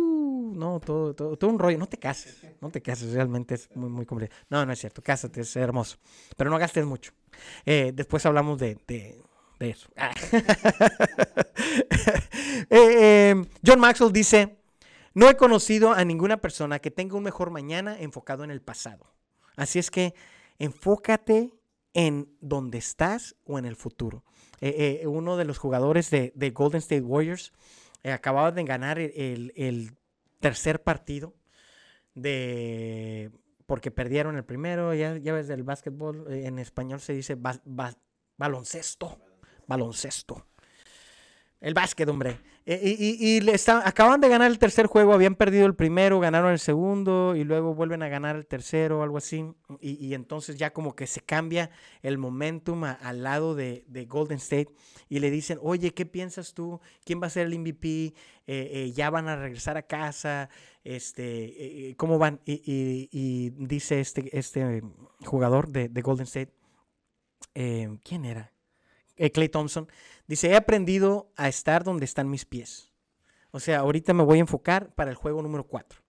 no, 0.54 0.80
todo, 0.80 1.14
todo, 1.14 1.36
todo, 1.36 1.50
un 1.50 1.58
rollo. 1.58 1.78
No 1.78 1.86
te 1.86 1.98
cases, 1.98 2.42
no 2.60 2.70
te 2.70 2.80
cases, 2.80 3.12
realmente 3.12 3.54
es 3.54 3.68
muy, 3.74 3.88
muy 3.88 4.06
complicado. 4.06 4.40
No, 4.48 4.64
no 4.64 4.72
es 4.72 4.78
cierto, 4.78 5.02
cásate, 5.02 5.42
es 5.42 5.56
hermoso. 5.56 5.98
Pero 6.36 6.50
no 6.50 6.58
gastes 6.58 6.84
mucho. 6.84 7.12
Eh, 7.64 7.92
después 7.94 8.24
hablamos 8.26 8.58
de, 8.58 8.78
de, 8.86 9.22
eso. 9.60 9.88
Eh, 12.70 13.30
em, 13.30 13.46
John 13.64 13.80
Maxwell 13.80 14.12
dice, 14.12 14.58
no 15.14 15.28
he 15.28 15.36
conocido 15.36 15.92
a 15.92 16.04
ninguna 16.04 16.38
persona 16.38 16.78
que 16.78 16.90
tenga 16.90 17.16
un 17.16 17.22
mejor 17.22 17.50
mañana 17.50 17.98
enfocado 17.98 18.44
en 18.44 18.50
el 18.50 18.60
pasado. 18.60 19.12
Así 19.56 19.78
es 19.78 19.90
que 19.90 20.14
enfócate 20.58 21.54
en 21.94 22.28
dónde 22.40 22.78
estás 22.78 23.36
o 23.44 23.58
en 23.58 23.64
el 23.64 23.76
futuro. 23.76 24.24
Eh, 24.60 25.04
uno 25.06 25.36
de 25.36 25.44
los 25.44 25.58
jugadores 25.58 26.10
de, 26.10 26.32
de 26.34 26.50
Golden 26.50 26.78
State 26.78 27.02
Warriors 27.02 27.52
acababa 28.04 28.52
de 28.52 28.64
ganar 28.64 28.98
el, 28.98 29.92
tercer 30.40 30.82
partido 30.82 31.34
de 32.14 33.30
porque 33.66 33.90
perdieron 33.90 34.36
el 34.36 34.44
primero, 34.44 34.94
ya, 34.94 35.18
ya 35.18 35.34
ves 35.34 35.46
del 35.46 35.62
básquetbol, 35.62 36.26
eh, 36.32 36.46
en 36.46 36.58
español 36.58 37.00
se 37.00 37.12
dice 37.12 37.36
baloncesto, 38.36 39.18
baloncesto. 39.66 40.47
El 41.60 41.74
básquet, 41.74 42.08
hombre. 42.08 42.38
Eh, 42.66 42.94
y, 42.98 43.38
y, 43.38 43.50
acaban 43.82 44.20
de 44.20 44.28
ganar 44.28 44.50
el 44.50 44.58
tercer 44.58 44.86
juego, 44.86 45.12
habían 45.12 45.34
perdido 45.34 45.66
el 45.66 45.74
primero, 45.74 46.20
ganaron 46.20 46.52
el 46.52 46.60
segundo 46.60 47.34
y 47.34 47.42
luego 47.42 47.74
vuelven 47.74 48.02
a 48.02 48.08
ganar 48.08 48.36
el 48.36 48.46
tercero 48.46 49.02
algo 49.02 49.16
así. 49.16 49.44
Y, 49.80 50.14
entonces 50.14 50.56
ya 50.56 50.72
como 50.72 50.94
que 50.94 51.08
se 51.08 51.20
cambia 51.20 51.70
el 52.02 52.16
momentum 52.16 52.84
al 52.84 53.22
lado 53.24 53.56
de, 53.56 53.84
Golden 54.08 54.36
State 54.36 54.68
y 55.08 55.18
le 55.18 55.30
dicen, 55.30 55.58
oye, 55.60 55.94
¿qué 55.94 56.06
piensas 56.06 56.54
tú? 56.54 56.80
¿Quién 57.04 57.20
va 57.20 57.26
a 57.26 57.30
ser 57.30 57.46
el 57.46 57.58
MVP? 57.58 57.88
Eh, 57.88 58.12
eh, 58.46 58.92
¿Ya 58.94 59.10
van 59.10 59.28
a 59.28 59.36
regresar 59.36 59.76
a 59.76 59.82
casa? 59.82 60.48
Este, 60.84 61.94
¿Cómo 61.96 62.18
van? 62.18 62.40
Y, 62.44 63.50
dice 63.56 64.00
este, 64.00 64.38
este 64.38 64.82
jugador 65.24 65.68
de, 65.68 65.88
de 65.88 66.02
Golden 66.02 66.26
State, 66.26 66.52
¿quién 68.04 68.24
era? 68.24 68.52
Clay 69.32 69.48
Thompson 69.48 69.88
Dice, 70.28 70.50
he 70.50 70.56
aprendido 70.56 71.32
a 71.36 71.48
estar 71.48 71.84
donde 71.84 72.04
están 72.04 72.28
mis 72.28 72.44
pies. 72.44 72.92
O 73.50 73.60
sea, 73.60 73.78
ahorita 73.78 74.12
me 74.12 74.22
voy 74.22 74.38
a 74.38 74.42
enfocar 74.42 74.94
para 74.94 75.10
el 75.10 75.16
juego 75.16 75.40
número 75.40 75.64
4. 75.64 76.00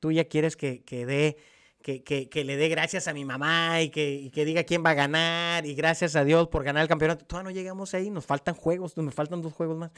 Tú 0.00 0.10
ya 0.10 0.24
quieres 0.24 0.56
que, 0.56 0.82
que 0.82 1.04
dé 1.04 1.36
que, 1.82 2.02
que, 2.02 2.28
que, 2.28 2.44
le 2.44 2.56
dé 2.56 2.68
gracias 2.68 3.08
a 3.08 3.14
mi 3.14 3.24
mamá 3.24 3.80
y 3.80 3.88
que, 3.88 4.30
que, 4.34 4.44
diga 4.44 4.64
quién 4.64 4.84
va 4.84 4.90
a 4.90 4.94
ganar 4.94 5.64
y 5.64 5.74
gracias 5.74 6.14
a 6.14 6.24
Dios 6.24 6.48
por 6.48 6.62
ganar 6.62 6.82
el 6.82 6.88
campeonato. 6.88 7.24
Todavía 7.24 7.50
no 7.50 7.54
llegamos 7.54 7.94
ahí, 7.94 8.10
nos 8.10 8.26
faltan 8.26 8.54
juegos, 8.54 8.96
nos 8.96 9.14
faltan 9.14 9.40
dos 9.40 9.52
juegos 9.52 9.78
más. 9.78 9.90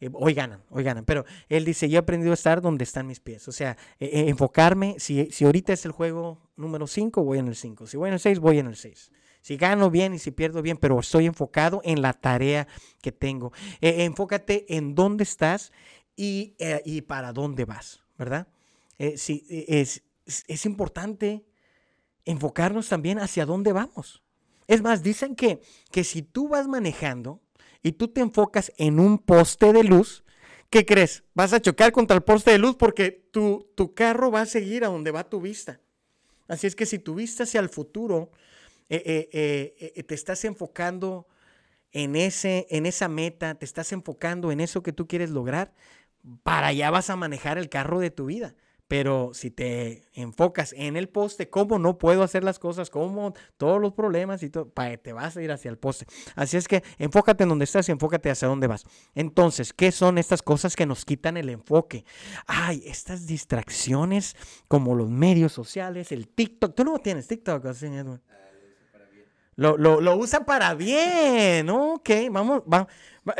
Eh, 0.00 0.10
hoy 0.12 0.34
ganan, 0.34 0.62
hoy 0.70 0.84
ganan. 0.84 1.04
Pero 1.04 1.24
él 1.48 1.64
dice, 1.64 1.88
yo 1.88 1.96
he 1.96 2.00
aprendido 2.00 2.32
a 2.32 2.34
estar 2.34 2.60
donde 2.60 2.84
están 2.84 3.06
mis 3.06 3.20
pies. 3.20 3.46
O 3.48 3.52
sea, 3.52 3.76
eh, 3.98 4.10
eh, 4.12 4.28
enfocarme, 4.28 4.96
si, 4.98 5.30
si 5.30 5.44
ahorita 5.44 5.72
es 5.72 5.84
el 5.84 5.92
juego 5.92 6.40
número 6.56 6.86
5, 6.86 7.22
voy 7.22 7.38
en 7.38 7.48
el 7.48 7.56
5. 7.56 7.86
Si 7.86 7.96
voy 7.96 8.08
en 8.08 8.14
el 8.14 8.20
6, 8.20 8.38
voy 8.40 8.58
en 8.58 8.66
el 8.68 8.76
6. 8.76 9.10
Si 9.48 9.56
gano 9.56 9.90
bien 9.90 10.12
y 10.12 10.18
si 10.18 10.30
pierdo 10.30 10.60
bien, 10.60 10.76
pero 10.76 11.00
estoy 11.00 11.24
enfocado 11.24 11.80
en 11.82 12.02
la 12.02 12.12
tarea 12.12 12.68
que 13.00 13.12
tengo. 13.12 13.50
enfócate 13.80 14.66
en 14.76 14.94
dónde 14.94 15.22
estás 15.24 15.72
y, 16.14 16.54
y 16.84 17.00
para 17.00 17.32
dónde 17.32 17.64
vas, 17.64 18.02
¿verdad? 18.18 18.46
si, 19.16 19.46
es, 19.48 20.02
es 20.26 20.66
importante 20.66 21.46
enfocarnos 22.26 22.90
también 22.90 23.20
hacia 23.20 23.46
dónde 23.46 23.72
vamos. 23.72 24.22
Es 24.66 24.82
más, 24.82 25.02
dicen 25.02 25.34
que, 25.34 25.62
que 25.90 26.04
si 26.04 26.20
tú 26.20 26.48
vas 26.48 26.68
manejando 26.68 27.40
y 27.82 27.92
tú 27.92 28.08
te 28.08 28.20
enfocas 28.20 28.70
en 28.76 29.00
un 29.00 29.16
poste 29.16 29.72
de 29.72 29.82
luz, 29.82 30.24
¿qué 30.68 30.84
crees? 30.84 31.24
Vas 31.32 31.54
a 31.54 31.62
chocar 31.62 31.90
contra 31.92 32.14
el 32.14 32.22
poste 32.22 32.50
de 32.50 32.58
luz 32.58 32.76
porque 32.76 33.12
tu, 33.12 33.66
tu 33.74 33.94
carro 33.94 34.30
va 34.30 34.42
a 34.42 34.46
seguir 34.46 34.84
a 34.84 34.88
donde 34.88 35.10
va 35.10 35.30
tu 35.30 35.40
vista. 35.40 35.80
Así 36.48 36.66
es 36.66 36.76
que 36.76 36.84
si 36.84 36.98
tu 36.98 37.14
vista 37.14 37.44
hacia 37.44 37.60
el 37.60 37.70
futuro, 37.70 38.30
eh, 38.30 38.47
eh, 38.88 39.28
eh, 39.96 40.02
te 40.02 40.14
estás 40.14 40.44
enfocando 40.44 41.26
en, 41.92 42.16
ese, 42.16 42.66
en 42.70 42.86
esa 42.86 43.08
meta, 43.08 43.54
te 43.54 43.64
estás 43.64 43.92
enfocando 43.92 44.52
en 44.52 44.60
eso 44.60 44.82
que 44.82 44.92
tú 44.92 45.06
quieres 45.06 45.30
lograr, 45.30 45.72
para 46.42 46.68
allá 46.68 46.90
vas 46.90 47.10
a 47.10 47.16
manejar 47.16 47.58
el 47.58 47.68
carro 47.68 48.00
de 48.00 48.10
tu 48.10 48.26
vida. 48.26 48.54
Pero 48.88 49.32
si 49.34 49.50
te 49.50 50.04
enfocas 50.14 50.72
en 50.72 50.96
el 50.96 51.10
poste, 51.10 51.50
cómo 51.50 51.78
no 51.78 51.98
puedo 51.98 52.22
hacer 52.22 52.42
las 52.42 52.58
cosas, 52.58 52.88
cómo 52.88 53.34
todos 53.58 53.78
los 53.78 53.92
problemas 53.92 54.42
y 54.42 54.48
todo, 54.48 54.72
te 55.02 55.12
vas 55.12 55.36
a 55.36 55.42
ir 55.42 55.52
hacia 55.52 55.70
el 55.70 55.76
poste. 55.76 56.06
Así 56.34 56.56
es 56.56 56.66
que 56.66 56.82
enfócate 56.96 57.42
en 57.42 57.50
donde 57.50 57.66
estás 57.66 57.86
y 57.90 57.92
enfócate 57.92 58.30
hacia 58.30 58.48
dónde 58.48 58.66
vas. 58.66 58.84
Entonces, 59.14 59.74
¿qué 59.74 59.92
son 59.92 60.16
estas 60.16 60.40
cosas 60.40 60.74
que 60.74 60.86
nos 60.86 61.04
quitan 61.04 61.36
el 61.36 61.50
enfoque? 61.50 62.06
Ay, 62.46 62.82
estas 62.86 63.26
distracciones 63.26 64.36
como 64.68 64.94
los 64.94 65.10
medios 65.10 65.52
sociales, 65.52 66.10
el 66.10 66.26
TikTok. 66.26 66.74
Tú 66.74 66.84
no 66.84 66.98
tienes 66.98 67.28
TikTok. 67.28 67.66
Lo, 69.58 69.76
lo, 69.76 70.00
lo, 70.00 70.16
usa 70.16 70.46
para 70.46 70.74
bien. 70.74 71.68
Ok, 71.68 72.10
vamos, 72.30 72.62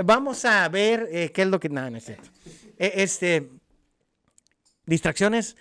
vamos 0.05 0.45
a 0.45 0.69
ver 0.69 1.09
eh, 1.13 1.31
qué 1.31 1.43
es 1.43 1.49
lo 1.49 1.61
que. 1.61 1.69
No, 1.69 1.89
no 1.89 1.97
es 1.97 2.07
cierto. 2.07 2.29
E, 2.77 2.93
este 2.97 3.49
distracciones. 4.85 5.57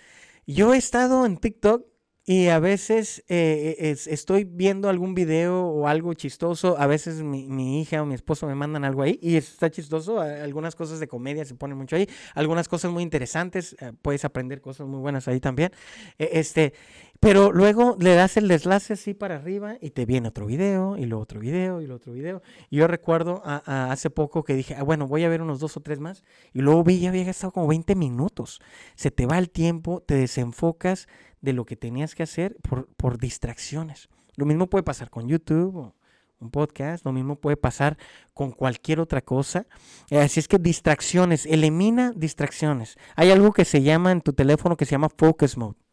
Yo 0.48 0.74
he 0.74 0.78
estado 0.78 1.26
en 1.26 1.36
TikTok 1.36 1.86
y 2.28 2.48
a 2.48 2.58
veces 2.58 3.24
eh, 3.28 3.96
estoy 4.06 4.44
viendo 4.44 4.90
algún 4.90 5.14
video 5.14 5.64
o 5.64 5.88
algo 5.88 6.12
chistoso. 6.12 6.76
A 6.78 6.86
veces 6.86 7.22
mi, 7.22 7.80
hija 7.80 8.02
o 8.02 8.04
mi 8.04 8.14
esposo 8.14 8.46
me 8.46 8.54
mandan 8.54 8.84
algo 8.84 9.00
ahí 9.00 9.18
y 9.22 9.36
está 9.36 9.70
chistoso. 9.70 10.20
Algunas 10.20 10.74
cosas 10.74 11.00
de 11.00 11.08
comedia 11.08 11.46
se 11.46 11.54
ponen 11.54 11.78
mucho 11.78 11.96
ahí. 11.96 12.06
Algunas 12.34 12.68
cosas 12.68 12.90
muy 12.90 13.02
interesantes. 13.02 13.76
Eh, 13.80 13.92
puedes 14.02 14.26
aprender 14.26 14.60
cosas 14.60 14.86
muy 14.86 14.98
buenas 15.00 15.26
ahí 15.26 15.40
también. 15.40 15.70
E, 16.18 16.28
este, 16.32 16.74
pero 17.20 17.50
luego 17.52 17.96
le 17.98 18.14
das 18.14 18.36
el 18.36 18.46
deslace 18.46 18.92
así 18.92 19.12
para 19.12 19.36
arriba 19.36 19.76
y 19.80 19.90
te 19.90 20.06
viene 20.06 20.28
otro 20.28 20.46
video 20.46 20.96
y 20.96 21.04
luego 21.04 21.22
otro 21.22 21.40
video 21.40 21.80
y 21.80 21.86
luego 21.86 21.96
otro 21.96 22.12
video. 22.12 22.42
Yo 22.70 22.86
recuerdo 22.86 23.42
hace 23.44 24.08
poco 24.08 24.44
que 24.44 24.54
dije, 24.54 24.76
ah, 24.76 24.84
bueno, 24.84 25.08
voy 25.08 25.24
a 25.24 25.28
ver 25.28 25.42
unos 25.42 25.58
dos 25.58 25.76
o 25.76 25.80
tres 25.80 25.98
más. 25.98 26.22
Y 26.52 26.60
luego 26.60 26.84
vi, 26.84 27.00
ya 27.00 27.08
había 27.08 27.24
gastado 27.24 27.52
como 27.52 27.66
20 27.66 27.96
minutos. 27.96 28.60
Se 28.94 29.10
te 29.10 29.26
va 29.26 29.38
el 29.38 29.50
tiempo, 29.50 30.00
te 30.00 30.14
desenfocas 30.14 31.08
de 31.40 31.52
lo 31.52 31.64
que 31.64 31.76
tenías 31.76 32.14
que 32.14 32.22
hacer 32.22 32.56
por, 32.62 32.86
por 32.94 33.18
distracciones. 33.18 34.08
Lo 34.36 34.46
mismo 34.46 34.68
puede 34.68 34.84
pasar 34.84 35.10
con 35.10 35.26
YouTube 35.26 35.76
o 35.76 35.94
un 36.40 36.50
podcast, 36.50 37.04
lo 37.04 37.12
mismo 37.12 37.36
puede 37.36 37.56
pasar 37.56 37.98
con 38.32 38.52
cualquier 38.52 39.00
otra 39.00 39.22
cosa. 39.22 39.66
Así 40.10 40.38
es 40.38 40.46
que 40.46 40.58
distracciones, 40.58 41.46
elimina 41.46 42.12
distracciones. 42.14 42.96
Hay 43.16 43.32
algo 43.32 43.52
que 43.52 43.64
se 43.64 43.82
llama 43.82 44.12
en 44.12 44.20
tu 44.20 44.32
teléfono 44.32 44.76
que 44.76 44.84
se 44.84 44.92
llama 44.92 45.08
Focus 45.08 45.56
Mode. 45.56 45.87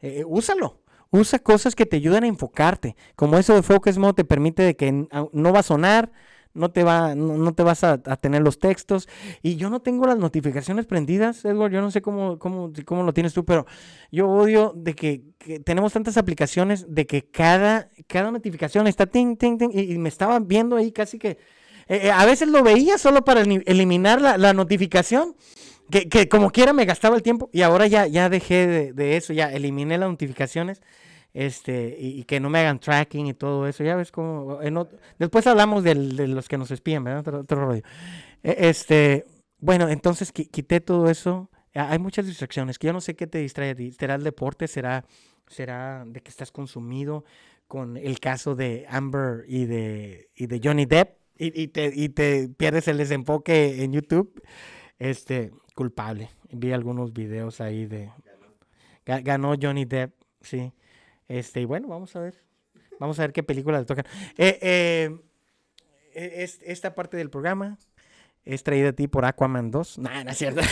Eh, 0.00 0.24
úsalo. 0.26 0.80
Usa 1.10 1.38
cosas 1.38 1.74
que 1.74 1.86
te 1.86 1.96
ayuden 1.96 2.24
a 2.24 2.26
enfocarte. 2.26 2.94
Como 3.16 3.38
eso 3.38 3.54
de 3.54 3.62
Focus 3.62 3.96
Mode 3.96 4.14
te 4.14 4.24
permite 4.24 4.62
de 4.62 4.76
que 4.76 4.92
no 4.92 5.52
va 5.52 5.60
a 5.60 5.62
sonar, 5.62 6.12
no 6.58 6.70
te, 6.70 6.82
va, 6.82 7.14
no, 7.14 7.54
te 7.54 7.62
vas 7.62 7.84
a, 7.84 7.98
tener 7.98 8.42
los 8.42 8.58
textos. 8.58 9.08
Y 9.42 9.56
yo 9.56 9.70
no 9.70 9.80
tengo 9.80 10.06
las 10.06 10.18
notificaciones 10.18 10.86
prendidas, 10.86 11.44
Edward. 11.44 11.72
Yo 11.72 11.80
no 11.80 11.90
sé 11.90 12.02
cómo, 12.02 12.38
cómo, 12.38 12.72
cómo 12.84 13.04
lo 13.04 13.14
tienes 13.14 13.32
tú, 13.32 13.44
pero 13.44 13.64
yo 14.10 14.28
odio 14.28 14.72
de 14.76 14.94
que, 14.94 15.22
tenemos 15.64 15.92
tantas 15.92 16.16
aplicaciones 16.16 16.86
de 16.88 17.06
que 17.06 17.22
cada, 17.22 17.88
cada 18.06 18.30
notificación 18.30 18.86
está 18.86 19.06
ting, 19.06 19.36
ting, 19.36 19.56
ting. 19.56 19.70
Y, 19.72 19.96
me 19.98 20.08
estaba 20.08 20.40
viendo 20.40 20.76
ahí 20.76 20.92
casi 20.92 21.18
que. 21.18 21.38
Eh, 21.90 22.00
eh, 22.08 22.10
a 22.10 22.26
veces 22.26 22.48
lo 22.48 22.62
veía 22.62 22.98
solo 22.98 23.24
para 23.24 23.40
eliminar 23.40 24.20
la, 24.20 24.36
la 24.36 24.52
notificación. 24.52 25.36
Que, 25.90 26.08
que, 26.08 26.28
como 26.28 26.50
quiera 26.50 26.72
me 26.72 26.84
gastaba 26.84 27.16
el 27.16 27.22
tiempo 27.22 27.48
y 27.52 27.62
ahora 27.62 27.86
ya, 27.86 28.06
ya 28.06 28.28
dejé 28.28 28.66
de, 28.66 28.92
de 28.92 29.16
eso, 29.16 29.32
ya 29.32 29.52
eliminé 29.52 29.96
las 29.96 30.10
notificaciones 30.10 30.82
este, 31.34 31.96
y, 31.98 32.24
que 32.24 32.40
no 32.40 32.50
me 32.50 32.58
hagan 32.58 32.80
tracking 32.80 33.26
y 33.26 33.34
todo 33.34 33.66
eso. 33.66 33.84
Ya 33.84 33.96
ves 33.96 34.10
cómo. 34.10 34.58
después 35.18 35.46
hablamos 35.46 35.84
de 35.84 35.94
los 35.94 36.48
que 36.48 36.58
nos 36.58 36.70
espían, 36.70 37.04
¿verdad? 37.04 37.34
Otro, 37.34 37.64
rollo. 37.64 37.82
E, 38.42 38.68
este, 38.68 39.26
bueno, 39.58 39.88
entonces 39.88 40.32
quité 40.32 40.80
todo 40.80 41.08
eso. 41.08 41.50
Hay 41.74 41.98
muchas 41.98 42.26
distracciones 42.26 42.78
que 42.78 42.88
yo 42.88 42.92
no 42.92 43.00
sé 43.00 43.14
qué 43.14 43.26
te 43.26 43.38
distrae. 43.38 43.76
¿Será 43.92 44.16
el 44.16 44.24
deporte? 44.24 44.66
¿Será, 44.66 45.04
será 45.46 46.04
de 46.06 46.20
que 46.22 46.30
estás 46.30 46.50
consumido 46.50 47.24
con 47.68 47.96
el 47.96 48.18
caso 48.20 48.56
de 48.56 48.86
Amber 48.88 49.44
y 49.46 49.66
de, 49.66 50.30
y 50.34 50.46
de 50.46 50.60
Johnny 50.62 50.86
Depp? 50.86 51.18
Y, 51.36 51.62
y, 51.62 51.68
te, 51.68 51.92
y 51.94 52.08
te 52.08 52.48
pierdes 52.48 52.88
el 52.88 52.96
desenfoque 52.96 53.84
en 53.84 53.92
YouTube. 53.92 54.42
Este, 54.98 55.52
culpable. 55.74 56.30
Vi 56.50 56.72
algunos 56.72 57.12
videos 57.12 57.60
ahí 57.60 57.86
de. 57.86 58.10
Ganó 59.06 59.54
Johnny 59.60 59.84
Depp, 59.84 60.12
sí. 60.40 60.72
Este, 61.28 61.60
y 61.60 61.64
bueno, 61.64 61.88
vamos 61.88 62.14
a 62.16 62.20
ver. 62.20 62.34
Vamos 62.98 63.18
a 63.18 63.22
ver 63.22 63.32
qué 63.32 63.42
película 63.42 63.78
le 63.78 63.84
tocan. 63.84 64.04
Eh, 64.36 64.58
eh, 64.60 65.16
e, 66.14 66.50
esta 66.66 66.94
parte 66.94 67.16
del 67.16 67.30
programa 67.30 67.78
es 68.44 68.62
traída 68.62 68.90
a 68.90 68.92
ti 68.92 69.08
por 69.08 69.24
Aquaman 69.24 69.70
2. 69.70 69.98
No, 69.98 70.24
no 70.24 70.30
es 70.30 70.36
cierto. 70.38 70.62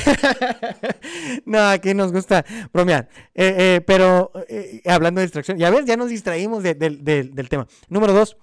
no, 1.45 1.61
aquí 1.69 1.95
nos 1.95 2.13
gusta 2.13 2.45
bromear. 2.73 3.09
Eh, 3.35 3.81
pero 3.87 4.33
hablando 4.87 5.21
de 5.21 5.27
distracción, 5.27 5.59
ya 5.59 5.71
ves, 5.71 5.85
ya 5.85 5.97
nos 5.97 6.09
distraímos 6.09 6.63
del 6.63 7.49
tema. 7.49 7.67
Número 7.89 8.13
dos, 8.13 8.37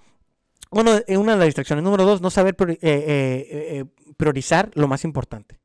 bueno, 0.70 0.92
una 1.08 1.32
de 1.32 1.38
las 1.38 1.46
distracciones. 1.46 1.84
Número 1.84 2.04
dos, 2.04 2.20
no 2.20 2.30
saber 2.30 2.56
priorizar 4.16 4.70
lo 4.74 4.88
más 4.88 5.04
importante. 5.04 5.58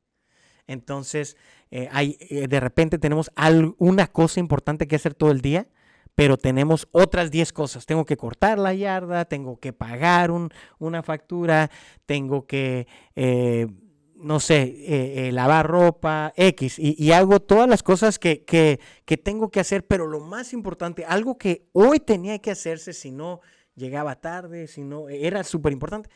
Entonces, 0.69 1.38
hay, 1.91 2.17
de 2.29 2.59
repente 2.59 2.97
tenemos 2.97 3.31
una 3.77 4.07
cosa 4.07 4.39
importante 4.39 4.88
que 4.88 4.95
hacer 4.95 5.13
todo 5.13 5.31
el 5.31 5.41
día 5.41 5.67
pero 6.19 6.35
tenemos 6.35 6.85
otras 6.91 7.31
10 7.31 7.53
cosas. 7.53 7.85
Tengo 7.85 8.03
que 8.03 8.17
cortar 8.17 8.59
la 8.59 8.73
yarda, 8.73 9.23
tengo 9.23 9.57
que 9.57 9.71
pagar 9.71 10.31
una 10.77 11.01
factura, 11.01 11.71
tengo 12.05 12.45
que, 12.45 12.88
eh, 13.15 13.67
no 14.15 14.41
sé, 14.41 14.63
eh, 14.63 15.27
eh, 15.27 15.31
lavar 15.31 15.65
ropa, 15.65 16.33
X, 16.35 16.77
y, 16.77 17.09
hago 17.13 17.39
todas 17.39 17.69
las 17.69 17.83
cosas 17.83 18.19
que, 18.19 18.43
que, 18.43 19.17
tengo 19.17 19.49
que 19.49 19.61
hacer, 19.61 19.88
pero 19.88 20.07
lo 20.07 20.19
más 20.19 20.51
importante, 20.51 21.05
algo 21.05 21.38
que 21.38 21.69
hoy 21.71 22.01
tenía 22.01 22.39
que 22.39 22.51
hacerse 22.51 22.91
si 22.91 23.11
no 23.11 23.39
llegaba 23.75 24.19
tarde, 24.19 24.67
si 24.67 24.83
no, 24.83 25.07
era 25.07 25.45
súper 25.45 25.71
importante. 25.71 26.09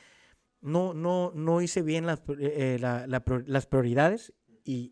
No, 0.59 0.93
no, 0.93 1.31
no 1.33 1.61
hice 1.61 1.81
bien 1.81 2.05
las, 2.05 2.21
las 2.27 3.65
prioridades 3.67 4.33
y, 4.63 4.91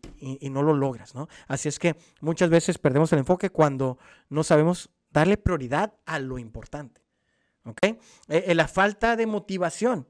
no 0.50 0.62
lo 0.62 0.74
logras, 0.74 1.14
¿no? 1.14 1.28
Así 1.48 1.68
es 1.68 1.78
que 1.78 1.96
muchas 2.20 2.50
veces 2.50 2.78
perdemos 2.78 3.12
el 3.12 3.20
enfoque 3.20 3.50
cuando 3.50 3.98
no 4.28 4.44
sabemos 4.44 4.90
darle 5.10 5.36
prioridad 5.36 5.94
a 6.06 6.18
lo 6.18 6.38
importante. 6.38 7.02
¿Ok? 7.64 7.82
Eh, 7.82 7.98
eh, 8.28 8.54
la 8.54 8.68
falta 8.68 9.16
de 9.16 9.26
motivación, 9.26 10.08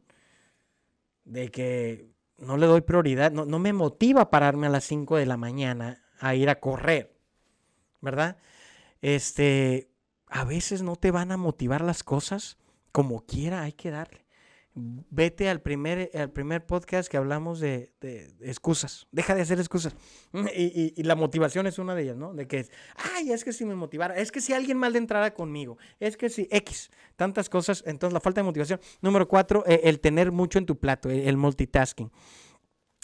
de 1.24 1.50
que 1.50 2.10
no 2.38 2.56
le 2.56 2.66
doy 2.66 2.80
prioridad, 2.80 3.30
no, 3.30 3.44
no 3.44 3.58
me 3.58 3.72
motiva 3.72 4.30
pararme 4.30 4.66
a 4.66 4.70
las 4.70 4.84
5 4.84 5.16
de 5.16 5.26
la 5.26 5.36
mañana 5.36 6.02
a 6.18 6.34
ir 6.34 6.48
a 6.48 6.60
correr, 6.60 7.14
¿verdad? 8.00 8.38
Este, 9.00 9.90
a 10.28 10.44
veces 10.44 10.82
no 10.82 10.96
te 10.96 11.10
van 11.10 11.30
a 11.30 11.36
motivar 11.36 11.82
las 11.82 12.02
cosas 12.02 12.58
como 12.90 13.24
quiera, 13.26 13.62
hay 13.62 13.72
que 13.72 13.90
darle 13.90 14.21
vete 14.74 15.50
al 15.50 15.60
primer, 15.60 16.10
al 16.14 16.30
primer 16.30 16.64
podcast 16.64 17.10
que 17.10 17.16
hablamos 17.16 17.60
de, 17.60 17.92
excusas. 18.40 19.06
Deja 19.12 19.34
de 19.34 19.42
hacer 19.42 19.58
excusas. 19.58 19.94
Y, 20.54 21.02
la 21.02 21.14
motivación 21.14 21.66
es 21.66 21.78
una 21.78 21.94
de 21.94 22.02
ellas, 22.02 22.16
¿no? 22.16 22.32
De 22.32 22.46
que, 22.46 22.66
ay, 23.14 23.32
es 23.32 23.44
que 23.44 23.52
si 23.52 23.64
me 23.64 23.74
motivara, 23.74 24.16
es 24.16 24.32
que 24.32 24.40
si 24.40 24.52
alguien 24.52 24.78
mal 24.78 24.92
de 24.92 25.32
conmigo, 25.34 25.76
es 26.00 26.16
que 26.16 26.30
si 26.30 26.48
X, 26.50 26.90
tantas 27.16 27.48
cosas. 27.48 27.82
Entonces, 27.86 28.14
la 28.14 28.20
falta 28.20 28.40
de 28.40 28.44
motivación. 28.44 28.80
Número 29.00 29.28
cuatro, 29.28 29.64
eh, 29.66 29.80
el 29.84 30.00
tener 30.00 30.32
mucho 30.32 30.58
en 30.58 30.66
tu 30.66 30.78
plato, 30.78 31.10
el, 31.10 31.36
multitasking. 31.36 32.10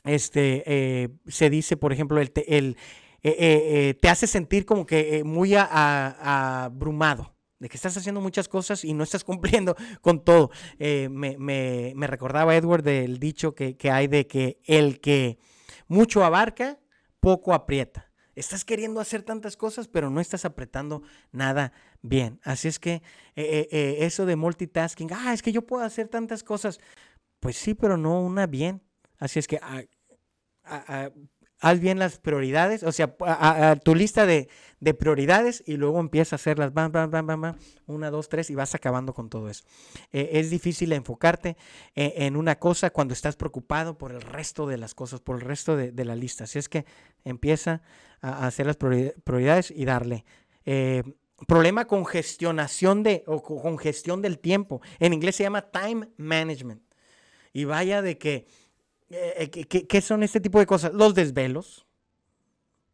Este, 0.05 0.63
eh, 0.67 1.09
se 1.27 1.51
dice, 1.51 1.77
por 1.77 1.93
ejemplo, 1.93 2.21
el, 2.21 2.33
el 2.47 2.77
te 3.21 4.09
hace 4.09 4.27
sentir 4.27 4.65
como 4.65 4.87
que 4.87 5.23
muy 5.25 5.55
abrumado 5.55 7.38
de 7.59 7.69
que 7.69 7.77
estás 7.77 7.97
haciendo 7.97 8.21
muchas 8.21 8.49
cosas 8.49 8.85
y 8.85 8.95
no 8.95 9.05
estás 9.05 9.25
cumpliendo 9.63 9.77
con 10.01 10.25
todo. 10.25 10.51
me, 10.79 12.07
recordaba 12.07 12.57
Edward 12.57 12.83
del 12.83 13.19
dicho 13.19 13.55
que, 13.55 13.77
que, 13.77 13.91
hay 13.91 14.07
de 14.07 14.27
que 14.27 14.61
el 14.65 15.01
que 15.01 15.39
mucho 15.89 16.25
abarca, 16.25 16.79
poco 17.21 17.55
aprieta. 17.55 18.09
Estás 18.39 18.65
queriendo 18.65 19.01
hacer 19.01 19.25
tantas 19.25 19.57
cosas, 19.57 19.89
pero 19.89 20.11
no 20.11 20.21
estás 20.21 20.45
apretando 20.45 21.03
nada 21.33 21.73
bien. 22.03 22.39
Así 22.45 22.69
es 22.69 22.79
que 22.79 22.93
eh, 22.93 23.03
eh, 23.35 23.69
eh, 23.73 23.97
eso 24.01 24.27
de 24.27 24.37
multitasking, 24.37 25.13
ah, 25.13 25.33
es 25.33 25.43
que 25.43 25.51
yo 25.51 25.67
puedo 25.67 25.83
hacer 25.83 26.07
tantas 26.07 26.45
cosas. 26.45 26.79
Pues 27.41 27.57
sí, 27.57 27.75
pero 27.75 27.97
no 27.97 28.23
una 28.23 28.47
bien. 28.47 28.81
Así 29.19 29.41
es 29.41 29.49
que 29.49 29.59
ah, 29.61 29.83
ah, 30.63 31.11
haz 31.61 31.81
bien 31.81 31.99
las 31.99 32.19
prioridades, 32.19 32.83
o 32.83 32.93
sea, 32.93 33.15
tu 33.83 33.95
lista 33.95 34.27
de, 34.27 34.49
prioridades 34.99 35.63
y 35.67 35.77
luego 35.77 35.99
empieza 36.01 36.37
a 36.37 36.39
hacerlas, 36.39 36.73
bam, 36.73 36.93
bam, 36.93 37.11
bam, 37.11 37.27
bam, 37.27 37.41
bam, 37.41 37.59
una, 37.87 38.11
dos, 38.11 38.29
tres 38.29 38.51
y 38.51 38.55
vas 38.55 38.75
acabando 38.75 39.13
con 39.13 39.29
todo 39.29 39.49
eso. 39.49 39.65
Eh, 40.13 40.31
es 40.35 40.51
difícil 40.51 40.93
enfocarte 40.93 41.57
eh, 41.95 42.15
en 42.19 42.37
una 42.37 42.59
cosa 42.59 42.91
cuando 42.91 43.15
estás 43.15 43.37
preocupado 43.37 43.99
por 43.99 44.13
el 44.13 44.21
resto 44.21 44.67
de 44.67 44.79
las 44.79 44.95
cosas, 44.95 45.21
por 45.21 45.37
el 45.37 45.43
resto 45.43 45.77
de, 45.77 46.05
la 46.05 46.15
lista. 46.15 46.45
Así 46.45 46.59
es 46.59 46.69
que 46.69 46.85
empieza 47.25 47.83
a, 48.21 48.47
hacer 48.47 48.67
las 48.67 48.77
prioridades 48.77 49.73
y 49.73 49.85
darle. 49.85 50.25
Eh, 50.65 51.03
problema 51.47 51.87
con 51.87 52.07
gestionación 52.07 53.03
de, 53.03 53.25
o 53.27 53.43
con 53.43 53.79
gestión 53.79 54.23
del 54.23 54.39
tiempo. 54.39 54.81
En 54.99 55.13
inglés 55.13 55.37
se 55.37 55.43
llama 55.45 55.71
time 55.71 56.09
management. 56.17 56.83
Y 57.53 57.65
vaya 57.65 58.03
de 58.03 58.19
que 58.19 58.47
eh, 59.11 59.51
eh, 59.55 59.65
¿qué, 59.67 60.01
son 60.01 60.23
este 60.23 60.41
tipo 60.41 60.59
de 60.59 60.67
cosas? 60.67 60.93
Los 60.93 61.15
desvelos. 61.15 61.87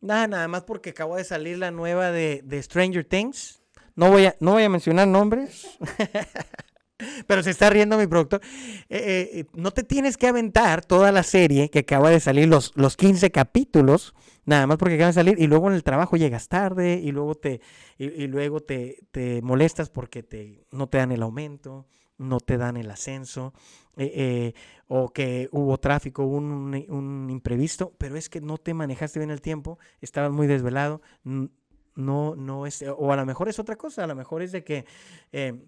Nada, 0.00 0.26
nada 0.28 0.48
más 0.48 0.64
porque 0.64 0.90
acabo 0.90 1.16
de 1.16 1.24
salir 1.24 1.58
la 1.58 1.70
nueva 1.70 2.10
de, 2.10 2.60
Stranger 2.62 3.04
Things. 3.04 3.62
No 3.96 4.10
voy, 4.10 4.26
a, 4.26 4.36
no 4.40 4.52
voy 4.52 4.64
a 4.64 4.68
mencionar 4.68 5.08
nombres. 5.08 5.66
Pero 7.26 7.42
se 7.42 7.50
está 7.50 7.70
riendo 7.70 7.98
mi 7.98 8.06
productor. 8.06 8.40
Eh, 8.88 9.44
no 9.54 9.72
te 9.72 9.82
tienes 9.82 10.16
que 10.16 10.28
aventar 10.28 10.84
toda 10.84 11.10
la 11.10 11.22
serie 11.22 11.68
que 11.68 11.80
acaba 11.80 12.10
de 12.10 12.20
salir, 12.20 12.48
los, 12.48 12.72
los 12.76 12.96
15 12.96 13.30
capítulos, 13.30 14.14
nada 14.44 14.66
más 14.66 14.76
porque 14.78 14.94
acaba 14.94 15.08
de 15.08 15.14
salir, 15.14 15.40
y 15.40 15.48
luego 15.48 15.68
en 15.68 15.74
el 15.74 15.82
trabajo 15.82 16.16
llegas 16.16 16.48
tarde, 16.48 17.00
y 17.02 17.10
luego 17.10 17.34
te, 17.34 17.60
y, 17.98 18.26
luego 18.28 18.60
te, 18.60 18.98
te 19.10 19.42
molestas 19.42 19.90
porque 19.90 20.22
te, 20.22 20.66
no 20.70 20.88
te 20.88 20.98
dan 20.98 21.12
el 21.12 21.22
aumento, 21.22 21.86
no 22.18 22.40
te 22.40 22.56
dan 22.56 22.76
el 22.76 22.90
ascenso, 22.90 23.52
eh, 23.96 24.12
eh, 24.14 24.54
o 24.88 25.12
que 25.12 25.48
hubo 25.52 25.78
tráfico, 25.78 26.24
un, 26.24 26.74
un, 26.88 27.30
imprevisto, 27.30 27.94
pero 27.98 28.16
es 28.16 28.28
que 28.28 28.40
no 28.40 28.58
te 28.58 28.74
manejaste 28.74 29.18
bien 29.18 29.30
el 29.30 29.40
tiempo, 29.40 29.78
estabas 30.00 30.32
muy 30.32 30.46
desvelado, 30.46 31.00
no, 31.24 32.34
no 32.36 32.66
es, 32.66 32.84
o 32.96 33.12
a 33.12 33.16
lo 33.16 33.26
mejor 33.26 33.48
es 33.48 33.58
otra 33.58 33.76
cosa, 33.76 34.04
a 34.04 34.06
lo 34.06 34.14
mejor 34.14 34.42
es 34.42 34.52
de 34.52 34.64
que 34.64 34.84
eh, 35.32 35.64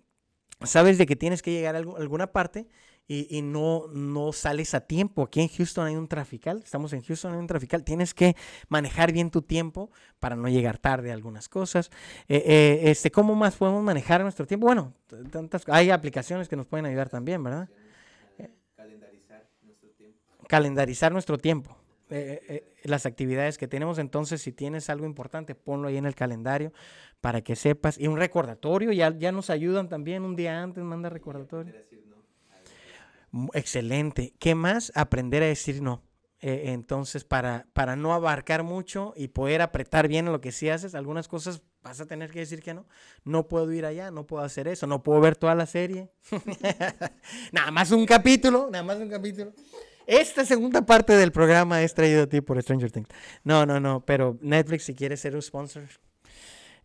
sabes 0.63 0.99
de 0.99 1.07
que 1.07 1.17
tienes 1.17 1.43
que 1.43 1.53
llegar 1.53 1.77
a 1.77 1.79
alguna 1.79 2.33
parte 2.33 2.67
y, 3.09 3.41
no, 3.43 3.87
no 3.93 4.33
sales 4.33 4.75
a 4.75 4.81
tiempo. 4.81 5.23
Aquí 5.23 5.41
en 5.41 5.49
Houston 5.49 5.87
hay 5.87 5.95
un 5.95 6.09
trafical, 6.09 6.61
estamos 6.65 6.93
en 6.93 7.03
Houston, 7.03 7.33
hay 7.33 7.39
un 7.39 7.47
trafical. 7.47 7.85
Tienes 7.85 8.15
que 8.15 8.35
manejar 8.69 9.13
bien 9.13 9.31
tu 9.31 9.43
tiempo 9.43 9.91
para 10.19 10.35
no 10.35 10.49
llegar 10.49 10.79
tarde 10.79 11.11
a 11.11 11.15
algunas 11.15 11.49
cosas. 11.49 11.91
Eh, 12.29 12.43
eh, 12.45 12.91
este, 12.91 13.13
¿Cómo 13.13 13.37
más 13.37 13.55
podemos 13.55 13.83
manejar 13.85 14.23
nuestro 14.23 14.45
tiempo? 14.45 14.67
Bueno, 14.67 14.93
tantas, 15.31 15.63
hay 15.69 15.91
aplicaciones 15.91 16.49
que 16.49 16.57
nos 16.57 16.67
pueden 16.67 16.87
ayudar 16.87 17.09
también, 17.09 17.43
¿verdad? 17.45 17.69
Calendarizar 18.75 19.47
nuestro 19.63 19.91
tiempo. 19.91 20.19
Calendarizar 20.49 21.13
nuestro 21.13 21.39
tiempo. 21.39 21.77
Eh, 22.11 22.75
las 22.83 23.07
actividades 23.07 23.57
que 23.57 23.69
tenemos. 23.69 23.99
Entonces, 23.99 24.43
si 24.43 24.51
tienes 24.51 24.91
algo 24.91 25.07
importante, 25.07 25.55
ponlo 25.55 25.87
ahí 25.87 25.97
en 25.97 26.07
el 26.07 26.17
calendario 26.17 26.73
para 27.21 27.41
que 27.43 27.55
sepas. 27.55 28.01
Y 28.01 28.09
un 28.09 28.17
recordatorio, 28.17 28.91
ya, 28.91 29.17
ya 29.17 29.31
nos 29.31 29.49
ayudan 29.51 29.89
también 29.89 30.25
un 30.25 30.35
día 30.35 30.61
antes, 30.61 30.83
manda 30.83 31.09
recordatorio. 31.09 31.73
Excelente. 33.55 34.35
¿Qué 34.39 34.55
más? 34.55 34.93
Aprender 34.95 35.43
a 35.43 35.47
decir 35.47 35.83
no. 35.83 36.03
Eh, 36.41 36.73
entonces, 36.73 37.25
para, 37.25 37.67
para 37.73 37.97
no 37.97 38.13
abarcar 38.13 38.63
mucho 38.63 39.15
y 39.17 39.29
poder 39.29 39.63
apretar 39.63 40.07
bien 40.07 40.27
lo 40.27 40.41
que 40.41 40.53
sí 40.53 40.69
haces, 40.69 40.95
algunas 40.95 41.29
cosas 41.29 41.63
vas 41.83 42.01
a 42.01 42.07
tener 42.07 42.31
que 42.31 42.41
decir 42.41 42.63
que 42.63 42.75
no. 42.75 42.87
No 43.25 43.49
puedo 43.49 43.73
ir 43.73 43.87
allá, 43.87 44.11
no 44.11 44.27
puedo 44.27 44.45
hacer 44.45 44.69
eso, 44.69 44.87
no 44.87 45.03
puedo 45.03 45.21
ver 45.21 45.37
toda 45.37 45.55
la 45.55 45.67
serie. 45.67 46.11
nada 47.53 47.71
más 47.71 47.91
un 47.91 48.05
capítulo, 48.05 48.69
nada 48.71 48.85
más 48.85 48.99
un 48.99 49.09
capítulo. 49.09 49.53
Esta 50.07 50.45
segunda 50.45 50.83
parte 50.83 51.15
del 51.15 51.33
programa 51.33 51.83
es 51.83 51.95
traído 51.95 52.25
a 52.25 52.27
ti 52.27 52.41
por 52.41 52.61
Stranger 52.63 52.93
Things. 52.93 53.09
No, 53.43 53.67
no, 53.67 53.81
no, 53.81 54.05
pero 54.05 54.39
Netflix, 54.41 54.85
si 54.85 54.95
quieres 54.95 55.21
ser 55.21 55.35
un 55.35 55.43
sponsor, 55.43 55.85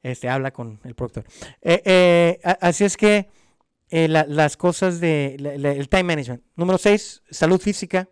este, 0.02 0.30
habla 0.30 0.52
con 0.52 0.80
el 0.84 0.96
productor. 0.96 1.26
Eh, 1.62 1.82
eh, 1.86 2.40
así 2.62 2.84
es 2.84 2.98
que 2.98 3.30
eh, 3.92 4.08
las 4.08 4.56
cosas 4.56 5.02
de 5.02 5.36
el 5.36 5.90
time 5.90 6.04
management. 6.04 6.44
Número 6.56 6.78
seis, 6.78 7.22
salud 7.30 7.60
física. 7.60 8.10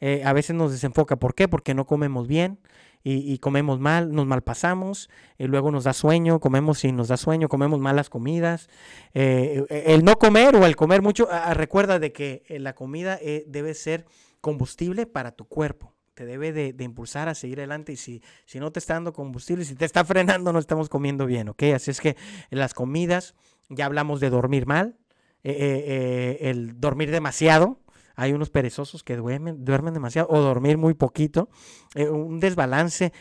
Eh, 0.00 0.22
a 0.24 0.32
veces 0.32 0.56
nos 0.56 0.72
desenfoca. 0.72 1.16
¿Por 1.16 1.34
qué? 1.34 1.46
Porque 1.46 1.72
no 1.72 1.86
comemos 1.86 2.26
bien 2.26 2.58
y, 3.02 3.38
comemos 3.38 3.80
mal, 3.80 4.12
nos 4.12 4.26
malpasamos, 4.26 5.08
y 5.38 5.44
luego 5.44 5.70
nos 5.70 5.84
da 5.84 5.94
sueño, 5.94 6.38
comemos 6.38 6.84
y 6.84 6.92
nos 6.92 7.08
da 7.08 7.16
sueño, 7.16 7.48
comemos 7.48 7.80
malas 7.80 8.10
comidas. 8.10 8.68
Eh, 9.14 9.64
el 9.86 10.04
no 10.04 10.18
comer 10.18 10.54
o 10.56 10.66
el 10.66 10.76
comer 10.76 11.00
mucho, 11.00 11.26
recuerda 11.52 11.98
de 11.98 12.12
que 12.12 12.42
la 12.60 12.74
comida 12.74 13.18
debe 13.46 13.72
ser 13.72 14.04
combustible 14.42 15.06
para 15.06 15.32
tu 15.32 15.46
cuerpo 15.46 15.94
te 16.20 16.26
debe 16.26 16.52
de, 16.52 16.74
impulsar 16.84 17.30
a 17.30 17.34
seguir 17.34 17.60
adelante 17.60 17.92
y 17.92 17.96
si, 17.96 18.22
si 18.44 18.60
no 18.60 18.70
te 18.72 18.78
está 18.78 18.92
dando 18.92 19.14
combustible, 19.14 19.64
si 19.64 19.74
te 19.74 19.86
está 19.86 20.04
frenando, 20.04 20.52
no 20.52 20.58
estamos 20.58 20.90
comiendo 20.90 21.24
bien, 21.24 21.48
¿ok? 21.48 21.62
Así 21.74 21.90
es 21.90 21.98
que 21.98 22.14
las 22.50 22.74
comidas, 22.74 23.34
ya 23.70 23.86
hablamos 23.86 24.20
de 24.20 24.28
dormir 24.28 24.66
mal, 24.66 24.98
eh, 25.42 25.52
eh, 25.52 26.38
eh, 26.40 26.50
el 26.50 26.80
dormir 26.80 27.10
demasiado. 27.10 27.80
Hay 28.16 28.32
unos 28.32 28.50
perezosos 28.50 29.02
que 29.02 29.16
duermen, 29.16 29.64
duermen 29.64 29.94
demasiado 29.94 30.28
o 30.30 30.40
dormir 30.40 30.76
muy 30.76 30.94
poquito. 30.94 31.48
un 31.94 32.38
desbalance, 32.38 33.12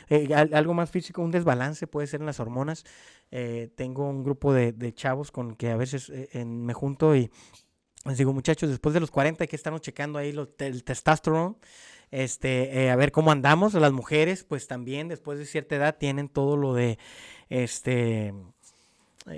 algo 0.54 0.74
más 0.74 0.90
físico, 0.92 1.22
un 1.22 1.32
desbalance 1.32 1.88
puede 1.88 2.08
ser 2.08 2.20
en 2.20 2.26
las 2.26 2.42
hormonas. 2.42 2.84
tengo 3.76 4.10
un 4.10 4.24
grupo 4.26 4.52
de, 4.52 4.94
chavos 4.94 5.32
con 5.32 5.56
que 5.56 5.70
a 5.70 5.78
veces 5.78 6.12
me 6.34 6.74
junto 6.74 7.16
y 7.16 7.32
les 8.06 8.18
digo, 8.18 8.34
muchachos, 8.34 8.70
después 8.70 8.94
de 8.94 9.00
los 9.00 9.10
40 9.12 9.44
hay 9.44 9.48
que 9.48 9.56
estarnos 9.56 9.82
checando 9.82 10.20
ahí 10.20 10.36
el 10.60 10.84
testosterone 10.84 11.56
este, 12.12 12.90
a 12.90 12.96
ver 12.98 13.14
cómo 13.14 13.32
andamos. 13.32 13.74
Las 13.76 13.94
mujeres, 13.94 14.44
pues 14.44 14.68
también 14.68 15.08
después 15.08 15.40
de 15.40 15.46
cierta 15.46 15.76
edad 15.76 15.98
tienen 15.98 16.28
todo 16.28 16.58
lo 16.58 16.74
de, 16.74 16.98
este, 17.50 18.34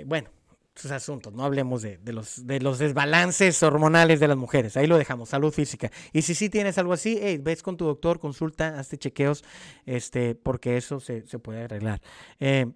bueno, 0.06 0.30
sus 0.74 0.90
asuntos, 0.90 1.32
no 1.32 1.44
hablemos 1.44 1.82
de, 1.82 1.98
los, 2.12 2.46
de 2.46 2.60
los 2.60 2.78
desbalances 2.78 3.62
hormonales 3.62 4.20
de 4.20 4.28
las 4.28 4.36
mujeres, 4.36 4.76
ahí 4.76 4.86
lo 4.86 4.96
dejamos, 4.96 5.28
salud 5.28 5.52
física. 5.52 5.90
Y 6.12 6.22
si 6.22 6.34
sí 6.34 6.48
tienes 6.48 6.78
algo 6.78 6.94
así, 6.94 7.20
ves 7.42 7.62
con 7.62 7.76
tu 7.76 7.84
doctor, 7.84 8.18
consulta, 8.18 8.78
hazte 8.78 8.96
chequeos, 8.96 9.44
este, 9.84 10.34
porque 10.34 10.76
eso 10.76 10.98
se, 11.00 11.22
puede 11.38 11.64
arreglar. 11.64 12.00
Eh, 12.40 12.66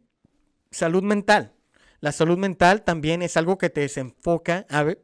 salud 0.71 1.03
mental. 1.03 1.53
La 2.01 2.13
salud 2.13 2.37
mental 2.37 2.83
también 2.83 3.23
es 3.23 3.37
algo 3.37 3.57
que 3.57 3.71
te 3.71 3.81
desenfoca. 3.81 4.67
A 4.69 4.83
ver, 4.83 5.03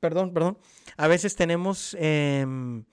perdón, 0.00 0.32
perdón. 0.32 0.58
A 0.96 1.06
veces 1.08 1.36
tenemos, 1.36 1.96
em, 2.00 2.84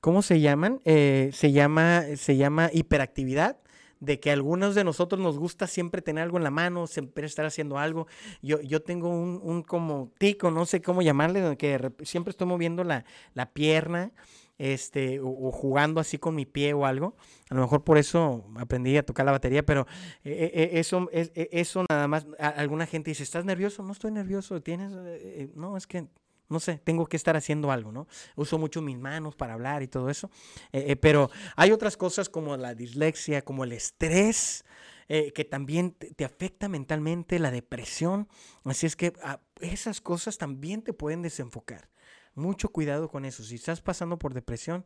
¿cómo 0.00 0.22
se 0.22 0.40
llaman? 0.40 0.80
Eh, 0.84 1.30
se, 1.32 1.50
llama, 1.50 2.04
se 2.16 2.36
llama 2.36 2.70
hiperactividad 2.72 3.58
de 4.00 4.20
que 4.20 4.30
a 4.30 4.32
algunos 4.34 4.74
de 4.74 4.84
nosotros 4.84 5.20
nos 5.20 5.38
gusta 5.38 5.66
siempre 5.66 6.02
tener 6.02 6.24
algo 6.24 6.36
en 6.36 6.44
la 6.44 6.50
mano, 6.50 6.86
siempre 6.86 7.26
estar 7.26 7.46
haciendo 7.46 7.78
algo. 7.78 8.06
Yo, 8.42 8.60
yo 8.60 8.82
tengo 8.82 9.08
un, 9.08 9.40
un 9.42 9.62
como 9.62 10.12
tico, 10.18 10.50
no 10.50 10.66
sé 10.66 10.82
cómo 10.82 11.02
llamarle, 11.02 11.56
que 11.56 11.92
siempre 12.02 12.30
estoy 12.30 12.46
moviendo 12.46 12.84
la, 12.84 13.04
la 13.34 13.52
pierna 13.52 14.12
este, 14.58 15.20
o, 15.20 15.50
jugando 15.52 16.00
así 16.00 16.18
con 16.18 16.34
mi 16.34 16.46
pie 16.46 16.72
o 16.74 16.86
algo. 16.86 17.16
A 17.50 17.54
lo 17.54 17.62
mejor 17.62 17.84
por 17.84 17.98
eso 17.98 18.44
aprendí 18.56 18.96
a 18.96 19.04
tocar 19.04 19.26
la 19.26 19.32
batería, 19.32 19.64
pero 19.64 19.86
eh, 20.24 20.50
eh, 20.54 20.70
eso, 20.74 21.08
es, 21.12 21.30
eso 21.34 21.84
nada 21.88 22.08
más, 22.08 22.26
alguna 22.38 22.86
gente 22.86 23.10
dice, 23.10 23.22
¿estás 23.22 23.44
nervioso? 23.44 23.82
No 23.82 23.92
estoy 23.92 24.12
nervioso, 24.12 24.60
tienes, 24.62 24.92
eh, 24.94 25.50
no, 25.54 25.76
es 25.76 25.86
que 25.86 26.06
no 26.48 26.60
sé, 26.60 26.78
tengo 26.78 27.06
que 27.06 27.16
estar 27.16 27.36
haciendo 27.36 27.70
algo, 27.70 27.92
¿no? 27.92 28.06
Uso 28.36 28.58
mucho 28.58 28.82
mis 28.82 28.98
manos 28.98 29.34
para 29.34 29.54
hablar 29.54 29.82
y 29.82 29.88
todo 29.88 30.10
eso, 30.10 30.30
eh, 30.72 30.84
eh, 30.88 30.96
pero 30.96 31.30
hay 31.56 31.72
otras 31.72 31.96
cosas 31.96 32.28
como 32.28 32.56
la 32.56 32.74
dislexia, 32.74 33.42
como 33.42 33.64
el 33.64 33.72
estrés, 33.72 34.64
eh, 35.08 35.32
que 35.32 35.44
también 35.44 35.92
te, 35.92 36.24
afecta 36.24 36.68
mentalmente, 36.68 37.38
la 37.38 37.50
depresión, 37.50 38.28
así 38.64 38.86
es 38.86 38.96
que 38.96 39.12
ah, 39.22 39.40
esas 39.60 40.00
cosas 40.00 40.38
también 40.38 40.82
te 40.82 40.92
pueden 40.92 41.22
desenfocar. 41.22 41.88
Mucho 42.34 42.68
cuidado 42.68 43.08
con 43.08 43.24
eso. 43.24 43.42
Si 43.44 43.54
estás 43.54 43.80
pasando 43.80 44.18
por 44.18 44.34
depresión, 44.34 44.84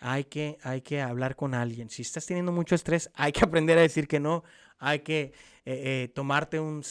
hay 0.00 0.24
que, 0.24 0.58
hay 0.62 0.80
que 0.80 1.00
hablar 1.00 1.36
con 1.36 1.54
alguien. 1.54 1.90
Si 1.90 2.02
estás 2.02 2.26
teniendo 2.26 2.52
mucho 2.52 2.74
estrés, 2.74 3.10
hay 3.14 3.32
que 3.32 3.44
aprender 3.44 3.78
a 3.78 3.82
decir 3.82 4.08
que 4.08 4.18
no. 4.18 4.42
Hay 4.78 5.00
que 5.00 5.32
eh, 5.66 6.04
eh, 6.04 6.12
tomarte 6.14 6.58
un, 6.58 6.82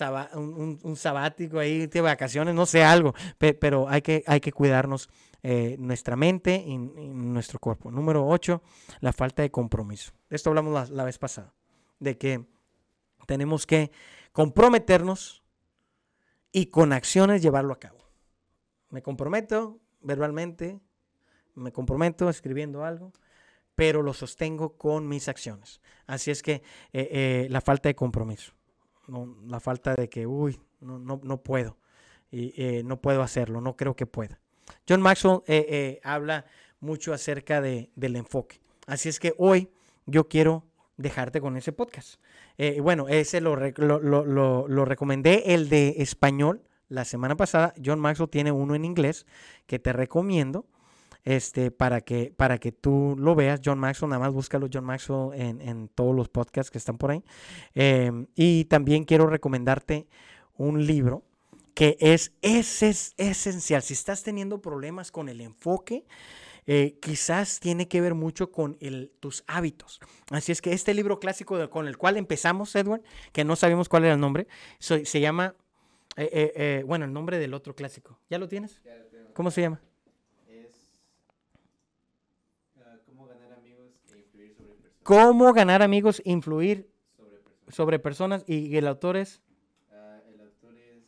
un, 0.84 0.96
sabático 0.96 1.58
ahí, 1.58 1.88
de 1.88 2.02
vacaciones, 2.02 2.54
no 2.54 2.68
sé, 2.68 2.84
algo. 2.84 3.16
pero 3.38 3.90
hay 3.90 4.04
que, 4.04 4.24
hay 4.28 4.40
que 4.40 4.52
cuidarnos 4.52 5.10
eh, 5.42 5.76
nuestra 5.80 6.16
mente 6.16 6.56
y, 6.56 6.78
nuestro 6.78 7.60
cuerpo. 7.60 7.90
Número 7.90 8.28
8, 8.28 8.62
la 9.00 9.12
falta 9.12 9.42
de 9.42 9.50
compromiso. 9.50 10.12
De 10.30 10.36
esto 10.36 10.50
hablamos 10.50 10.92
la, 10.92 11.04
vez 11.04 11.18
pasada. 11.18 11.54
de 12.00 12.18
que 12.18 12.46
tenemos 13.26 13.66
que 13.66 13.92
comprometernos 14.34 15.44
y 16.52 16.68
con 16.68 16.94
acciones 16.94 17.42
llevarlo 17.42 17.74
a 17.74 17.80
cabo. 17.80 18.00
Me 18.90 19.02
comprometo 19.02 19.80
verbalmente, 20.02 20.80
me 21.56 21.72
comprometo 21.72 22.30
escribiendo 22.30 22.84
algo, 22.84 23.12
pero 23.76 24.02
lo 24.02 24.14
sostengo 24.14 24.76
con 24.78 25.08
mis 25.08 25.28
acciones. 25.28 25.80
Así 26.06 26.32
es 26.32 26.42
que 26.42 26.56
eh, 26.92 27.10
eh, 27.12 27.48
la 27.50 27.62
falta 27.62 27.88
de 27.90 27.96
compromiso, 27.96 28.52
la 29.48 29.60
falta 29.60 29.96
de 29.96 30.10
que, 30.10 30.28
uy, 30.28 30.60
no, 30.82 31.00
no, 31.00 31.38
puedo, 31.42 31.78
y, 32.32 32.54
eh, 32.62 32.84
no 32.84 33.00
puedo 33.00 33.22
hacerlo, 33.22 33.62
no 33.62 33.76
creo 33.76 33.96
que 33.96 34.06
pueda. 34.06 34.40
John 34.88 35.02
Maxwell 35.02 35.42
habla 36.04 36.46
mucho 36.80 37.14
acerca 37.14 37.62
de, 37.62 37.90
del 37.96 38.16
enfoque. 38.16 38.60
Así 38.86 39.10
es 39.10 39.20
que 39.20 39.34
hoy 39.38 39.70
yo 40.06 40.28
quiero 40.28 40.66
dejarte 40.98 41.40
con 41.40 41.56
ese 41.56 41.72
podcast. 41.72 42.20
bueno, 42.82 43.08
ese 43.08 43.40
lo, 43.40 43.56
lo, 43.56 44.68
lo 44.68 44.86
recomendé, 44.86 45.54
el 45.54 45.70
de 45.70 45.96
español, 46.00 46.64
la 46.90 47.06
semana 47.06 47.38
pasada. 47.38 47.74
John 47.84 48.00
Maxwell 48.00 48.30
tiene 48.30 48.52
uno 48.52 48.76
en 48.76 48.84
inglés 48.84 49.26
que 49.68 49.80
te 49.80 49.94
recomiendo 49.94 50.66
este, 51.24 51.72
para, 51.72 52.02
que, 52.02 52.34
para 52.36 52.58
que 52.58 52.72
tú 52.72 53.16
lo 53.18 53.36
veas. 53.36 53.62
John 53.64 53.80
Maxwell, 53.80 54.10
nada 54.10 54.22
más 54.22 54.34
búscalo 54.34 54.68
John 54.72 54.86
Maxwell 54.86 55.40
en, 55.40 55.62
en 55.62 55.88
todos 55.90 56.16
los 56.16 56.30
podcasts 56.30 56.72
que 56.72 56.78
están 56.78 56.98
por 56.98 57.12
ahí. 57.12 57.24
Em, 57.74 58.28
y 58.36 58.66
también 58.66 59.04
quiero 59.04 59.28
recomendarte 59.28 60.08
un 60.56 60.86
libro 60.86 61.24
que 61.74 61.98
es, 62.00 62.34
es, 62.42 62.84
es 62.84 63.14
esencial. 63.18 63.82
Si 63.82 63.94
estás 63.94 64.24
teniendo 64.24 64.62
problemas 64.62 65.12
con 65.12 65.30
el 65.30 65.40
enfoque, 65.40 66.06
eh, 66.66 66.98
quizás 67.02 67.60
tiene 67.60 67.88
que 67.88 68.02
ver 68.02 68.16
mucho 68.16 68.52
con 68.52 68.78
el, 68.82 69.12
tus 69.20 69.44
hábitos. 69.48 70.00
Así 70.30 70.52
es 70.52 70.62
que 70.62 70.74
este 70.74 70.94
libro 70.94 71.20
clásico 71.20 71.70
con 71.70 71.88
el 71.88 71.98
cual 71.98 72.18
empezamos, 72.18 72.76
Edward, 72.76 73.02
que 73.32 73.44
no 73.44 73.56
sabemos 73.56 73.88
cuál 73.88 74.06
era 74.06 74.14
el 74.14 74.20
nombre, 74.20 74.48
se 74.80 75.20
llama 75.20 75.56
eh, 76.22 76.52
eh, 76.56 76.84
bueno, 76.86 77.06
el 77.06 77.14
nombre 77.14 77.40
del 77.40 77.54
otro 77.54 77.74
clásico. 77.74 78.20
¿Ya 78.30 78.38
lo 78.38 78.50
tienes? 78.50 78.82
¿Cómo 79.34 79.52
se 79.52 79.62
llama? 79.62 79.82
Es 80.48 80.90
ah, 82.78 82.98
cómo 83.06 83.26
ganar 83.26 83.54
amigos 83.54 83.94
e 84.14 84.18
influir 84.18 84.54
sobre 84.54 84.74
personas. 84.74 84.99
Cómo 85.10 85.54
ganar 85.54 85.82
amigos 85.82 86.22
influir 86.24 86.88
sobre 87.68 87.98
personas. 87.98 88.44
Y 88.46 88.78
el 88.78 88.86
autor 88.86 89.18
es... 89.18 89.42
Ah, 89.92 90.20
el 90.32 90.40
autor 90.40 90.76
es 90.78 91.04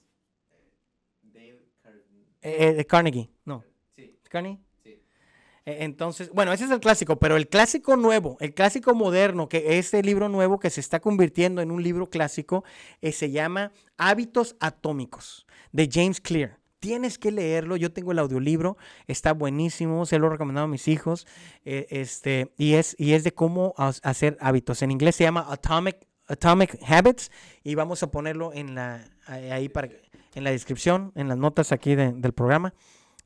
eh, 2.42 2.72
Dale 2.72 2.86
Carnegie. 2.88 3.30
No. 3.46 3.64
Sí. 3.96 4.18
¿Carnegie? 4.28 4.60
E, 4.84 5.84
entonces, 5.84 6.32
bueno, 6.32 6.52
ese 6.52 6.66
es 6.66 6.72
el 6.72 6.80
clásico, 6.80 7.20
pero 7.20 7.38
el 7.38 7.48
clásico 7.48 7.96
nuevo, 7.96 8.38
el 8.40 8.56
clásico 8.56 8.96
moderno, 8.96 9.48
que 9.48 9.78
este 9.78 10.02
libro 10.02 10.30
nuevo 10.30 10.58
que 10.58 10.72
se 10.72 10.80
está 10.80 11.00
convirtiendo 11.00 11.62
en 11.62 11.70
un 11.70 11.84
libro 11.84 12.10
clásico, 12.10 12.64
eh, 13.02 13.12
se 13.12 13.30
llama 13.30 13.72
Hábitos 13.98 14.56
Atómicos, 14.60 15.46
de 15.72 15.88
James 15.94 16.20
Clear. 16.20 16.58
Tienes 16.82 17.18
que 17.18 17.32
leerlo, 17.32 17.78
yo 17.78 17.94
tengo 17.94 18.12
el 18.12 18.20
audiolibro, 18.20 18.76
está 19.08 19.32
buenísimo, 19.32 20.06
se 20.06 20.20
lo 20.20 20.28
he 20.28 20.30
recomendado 20.32 20.66
a 20.66 20.68
mis 20.68 20.90
hijos, 20.90 21.26
eh, 21.64 21.88
este, 21.92 22.52
y, 22.58 22.74
es, 22.74 22.98
y 23.00 23.14
es 23.14 23.24
de 23.24 23.32
cómo 23.32 23.74
hacer 23.78 24.38
hábitos. 24.42 24.82
En 24.82 24.92
inglés 24.92 25.16
se 25.16 25.24
llama 25.24 25.46
Atomic, 25.50 26.06
Atomic 26.28 26.78
Habits, 26.86 27.32
y 27.64 27.76
vamos 27.76 28.04
a 28.04 28.12
ponerlo 28.12 28.52
en 28.54 28.76
la, 28.76 29.06
ahí 29.26 29.70
para, 29.70 29.88
en 30.36 30.44
la 30.44 30.52
descripción, 30.52 31.14
en 31.16 31.30
las 31.30 31.38
notas 31.38 31.72
aquí 31.72 31.96
del 31.96 32.34
programa. 32.34 32.74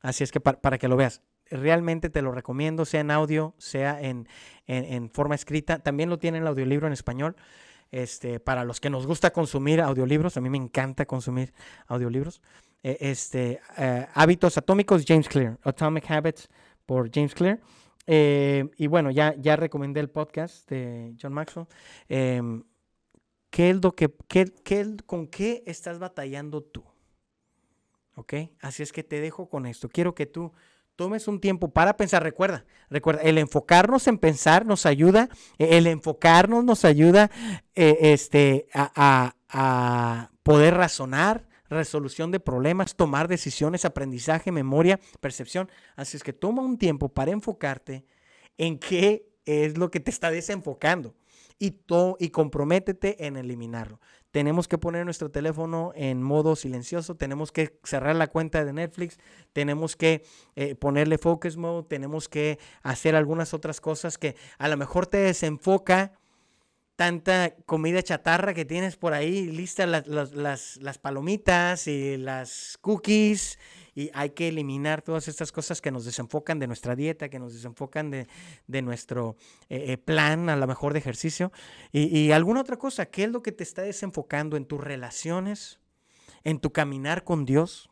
Así 0.00 0.22
es 0.22 0.30
que 0.30 0.38
para 0.40 0.78
que 0.78 0.86
lo 0.86 0.96
veas 0.96 1.22
realmente 1.50 2.10
te 2.10 2.22
lo 2.22 2.32
recomiendo, 2.32 2.84
sea 2.84 3.00
en 3.00 3.10
audio, 3.10 3.54
sea 3.58 4.00
en, 4.00 4.26
forma 5.12 5.34
escrita. 5.34 5.78
También 5.78 6.10
lo 6.10 6.18
tiene 6.18 6.38
el 6.38 6.46
audiolibro 6.46 6.86
en 6.86 6.92
español. 6.92 7.36
Este, 7.92 8.40
para 8.40 8.64
los 8.64 8.80
que 8.80 8.90
nos 8.90 9.06
gusta 9.06 9.32
consumir 9.32 9.80
audiolibros, 9.80 10.36
a 10.36 10.40
mí 10.40 10.50
me 10.50 10.58
encanta 10.58 11.06
consumir 11.06 11.52
audiolibros. 11.86 12.42
E, 12.86 12.98
este, 13.00 13.60
eh, 13.76 14.06
Hábitos 14.14 14.56
Atómicos, 14.56 15.04
James 15.04 15.28
Clear. 15.28 15.58
Atomic 15.64 16.08
Habits 16.08 16.48
por 16.86 17.10
James 17.12 17.34
Clear. 17.34 17.58
Eh, 18.06 18.70
y 18.76 18.86
bueno, 18.86 19.10
ya, 19.10 19.34
ya 19.38 19.56
recomendé 19.56 19.98
el 19.98 20.08
podcast 20.08 20.70
de 20.70 21.16
John 21.20 21.32
Maxwell. 21.32 21.66
Em, 22.08 22.62
¿qué 23.50 23.70
es 23.70 23.82
lo 23.82 23.90
que, 23.90 24.14
qué, 24.28 24.94
¿Con 25.04 25.26
qué 25.26 25.64
estás 25.66 25.98
batallando 25.98 26.62
tú? 26.62 26.84
¿Ok? 28.14 28.34
Así 28.60 28.84
es 28.84 28.92
que 28.92 29.02
te 29.02 29.20
dejo 29.20 29.48
con 29.48 29.66
esto. 29.66 29.88
Quiero 29.88 30.14
que 30.14 30.26
tú 30.26 30.52
tomes 30.94 31.26
un 31.26 31.40
tiempo 31.40 31.72
para 31.72 31.96
pensar. 31.96 32.22
Recuerda, 32.22 32.66
recuerda, 32.88 33.22
el 33.22 33.38
enfocarnos 33.38 34.06
en 34.06 34.18
pensar 34.18 34.64
nos 34.64 34.86
ayuda, 34.86 35.28
el 35.58 35.88
enfocarnos 35.88 36.64
nos 36.64 36.84
ayuda 36.84 37.32
eh, 37.74 37.98
este, 38.00 38.68
a, 38.72 39.32
poder 40.44 40.74
razonar, 40.74 41.48
resolución 41.68 42.30
de 42.30 42.40
problemas, 42.40 42.96
tomar 42.96 43.28
decisiones, 43.28 43.84
aprendizaje, 43.84 44.52
memoria, 44.52 45.00
percepción. 45.20 45.70
Así 45.96 46.16
es 46.16 46.22
que 46.22 46.32
toma 46.32 46.62
un 46.62 46.78
tiempo 46.78 47.08
para 47.08 47.32
enfocarte 47.32 48.04
en 48.58 48.78
qué 48.78 49.28
es 49.44 49.78
lo 49.78 49.90
que 49.90 50.00
te 50.00 50.10
está 50.10 50.30
desenfocando 50.30 51.14
y, 51.58 51.70
to 51.70 52.16
y 52.18 52.30
comprométete 52.30 53.26
en 53.26 53.36
eliminarlo 53.36 54.00
tenemos 54.36 54.68
que 54.68 54.76
poner 54.76 55.06
nuestro 55.06 55.30
teléfono 55.30 55.92
en 55.94 56.22
modo 56.22 56.56
silencioso, 56.56 57.14
tenemos 57.14 57.52
que 57.52 57.80
cerrar 57.84 58.16
la 58.16 58.26
cuenta 58.26 58.66
de 58.66 58.74
Netflix, 58.74 59.18
tenemos 59.54 59.96
que 59.96 60.26
eh, 60.56 60.74
ponerle 60.74 61.16
focus 61.16 61.56
mode, 61.56 61.86
tenemos 61.88 62.28
que 62.28 62.58
hacer 62.82 63.16
algunas 63.16 63.54
otras 63.54 63.80
cosas 63.80 64.18
que 64.18 64.36
a 64.58 64.68
lo 64.68 64.76
mejor 64.76 65.06
te 65.06 65.16
desenfoca 65.16 66.12
tanta 66.96 67.54
comida 67.66 68.02
chatarra 68.02 68.54
que 68.54 68.64
tienes 68.64 68.96
por 68.96 69.12
ahí, 69.12 69.46
listas 69.46 70.06
las, 70.06 70.32
las, 70.80 70.98
palomitas 70.98 71.86
y 71.86 72.16
las 72.16 72.78
cookies 72.80 73.58
y 73.94 74.10
hay 74.14 74.30
que 74.30 74.48
eliminar 74.48 75.02
todas 75.02 75.28
estas 75.28 75.52
cosas 75.52 75.82
que 75.82 75.90
nos 75.90 76.06
desenfocan 76.06 76.58
de 76.58 76.66
nuestra 76.66 76.96
dieta, 76.96 77.28
que 77.28 77.38
nos 77.38 77.52
desenfocan 77.52 78.10
de, 78.10 78.82
nuestro 78.82 79.36
eh, 79.68 79.92
eh, 79.92 79.98
plan, 79.98 80.48
a 80.48 80.56
lo 80.56 80.66
mejor 80.66 80.94
de 80.94 80.98
ejercicio. 80.98 81.52
Y, 81.92 82.30
alguna 82.32 82.62
otra 82.62 82.76
cosa, 82.76 83.06
¿qué 83.06 83.24
es 83.24 83.30
lo 83.30 83.42
que 83.42 83.52
te 83.52 83.62
está 83.62 83.82
desenfocando 83.82 84.56
en 84.56 84.64
tus 84.64 84.82
relaciones, 84.82 85.80
en 86.44 86.60
tu 86.60 86.72
caminar 86.72 87.24
con 87.24 87.44
Dios? 87.44 87.90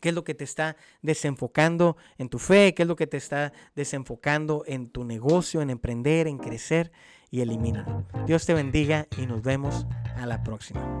¿Qué 0.00 0.08
es 0.08 0.14
lo 0.14 0.24
que 0.24 0.34
te 0.34 0.42
está 0.42 0.76
desenfocando 1.02 1.96
en 2.18 2.28
tu 2.28 2.40
fe? 2.40 2.74
¿Qué 2.74 2.82
es 2.82 2.88
lo 2.88 2.96
que 2.96 3.06
te 3.06 3.16
está 3.16 3.52
desenfocando 3.76 4.64
en 4.66 4.90
tu 4.90 5.04
negocio, 5.04 5.62
en 5.62 5.70
emprender, 5.70 6.26
en 6.26 6.38
crecer? 6.38 6.90
Y 7.32 7.40
elimínalo. 7.40 8.04
Dios 8.26 8.44
te 8.44 8.52
bendiga 8.52 9.06
y 9.16 9.24
nos 9.24 9.42
vemos 9.42 9.86
a 10.16 10.26
la 10.26 10.44
próxima. 10.44 11.00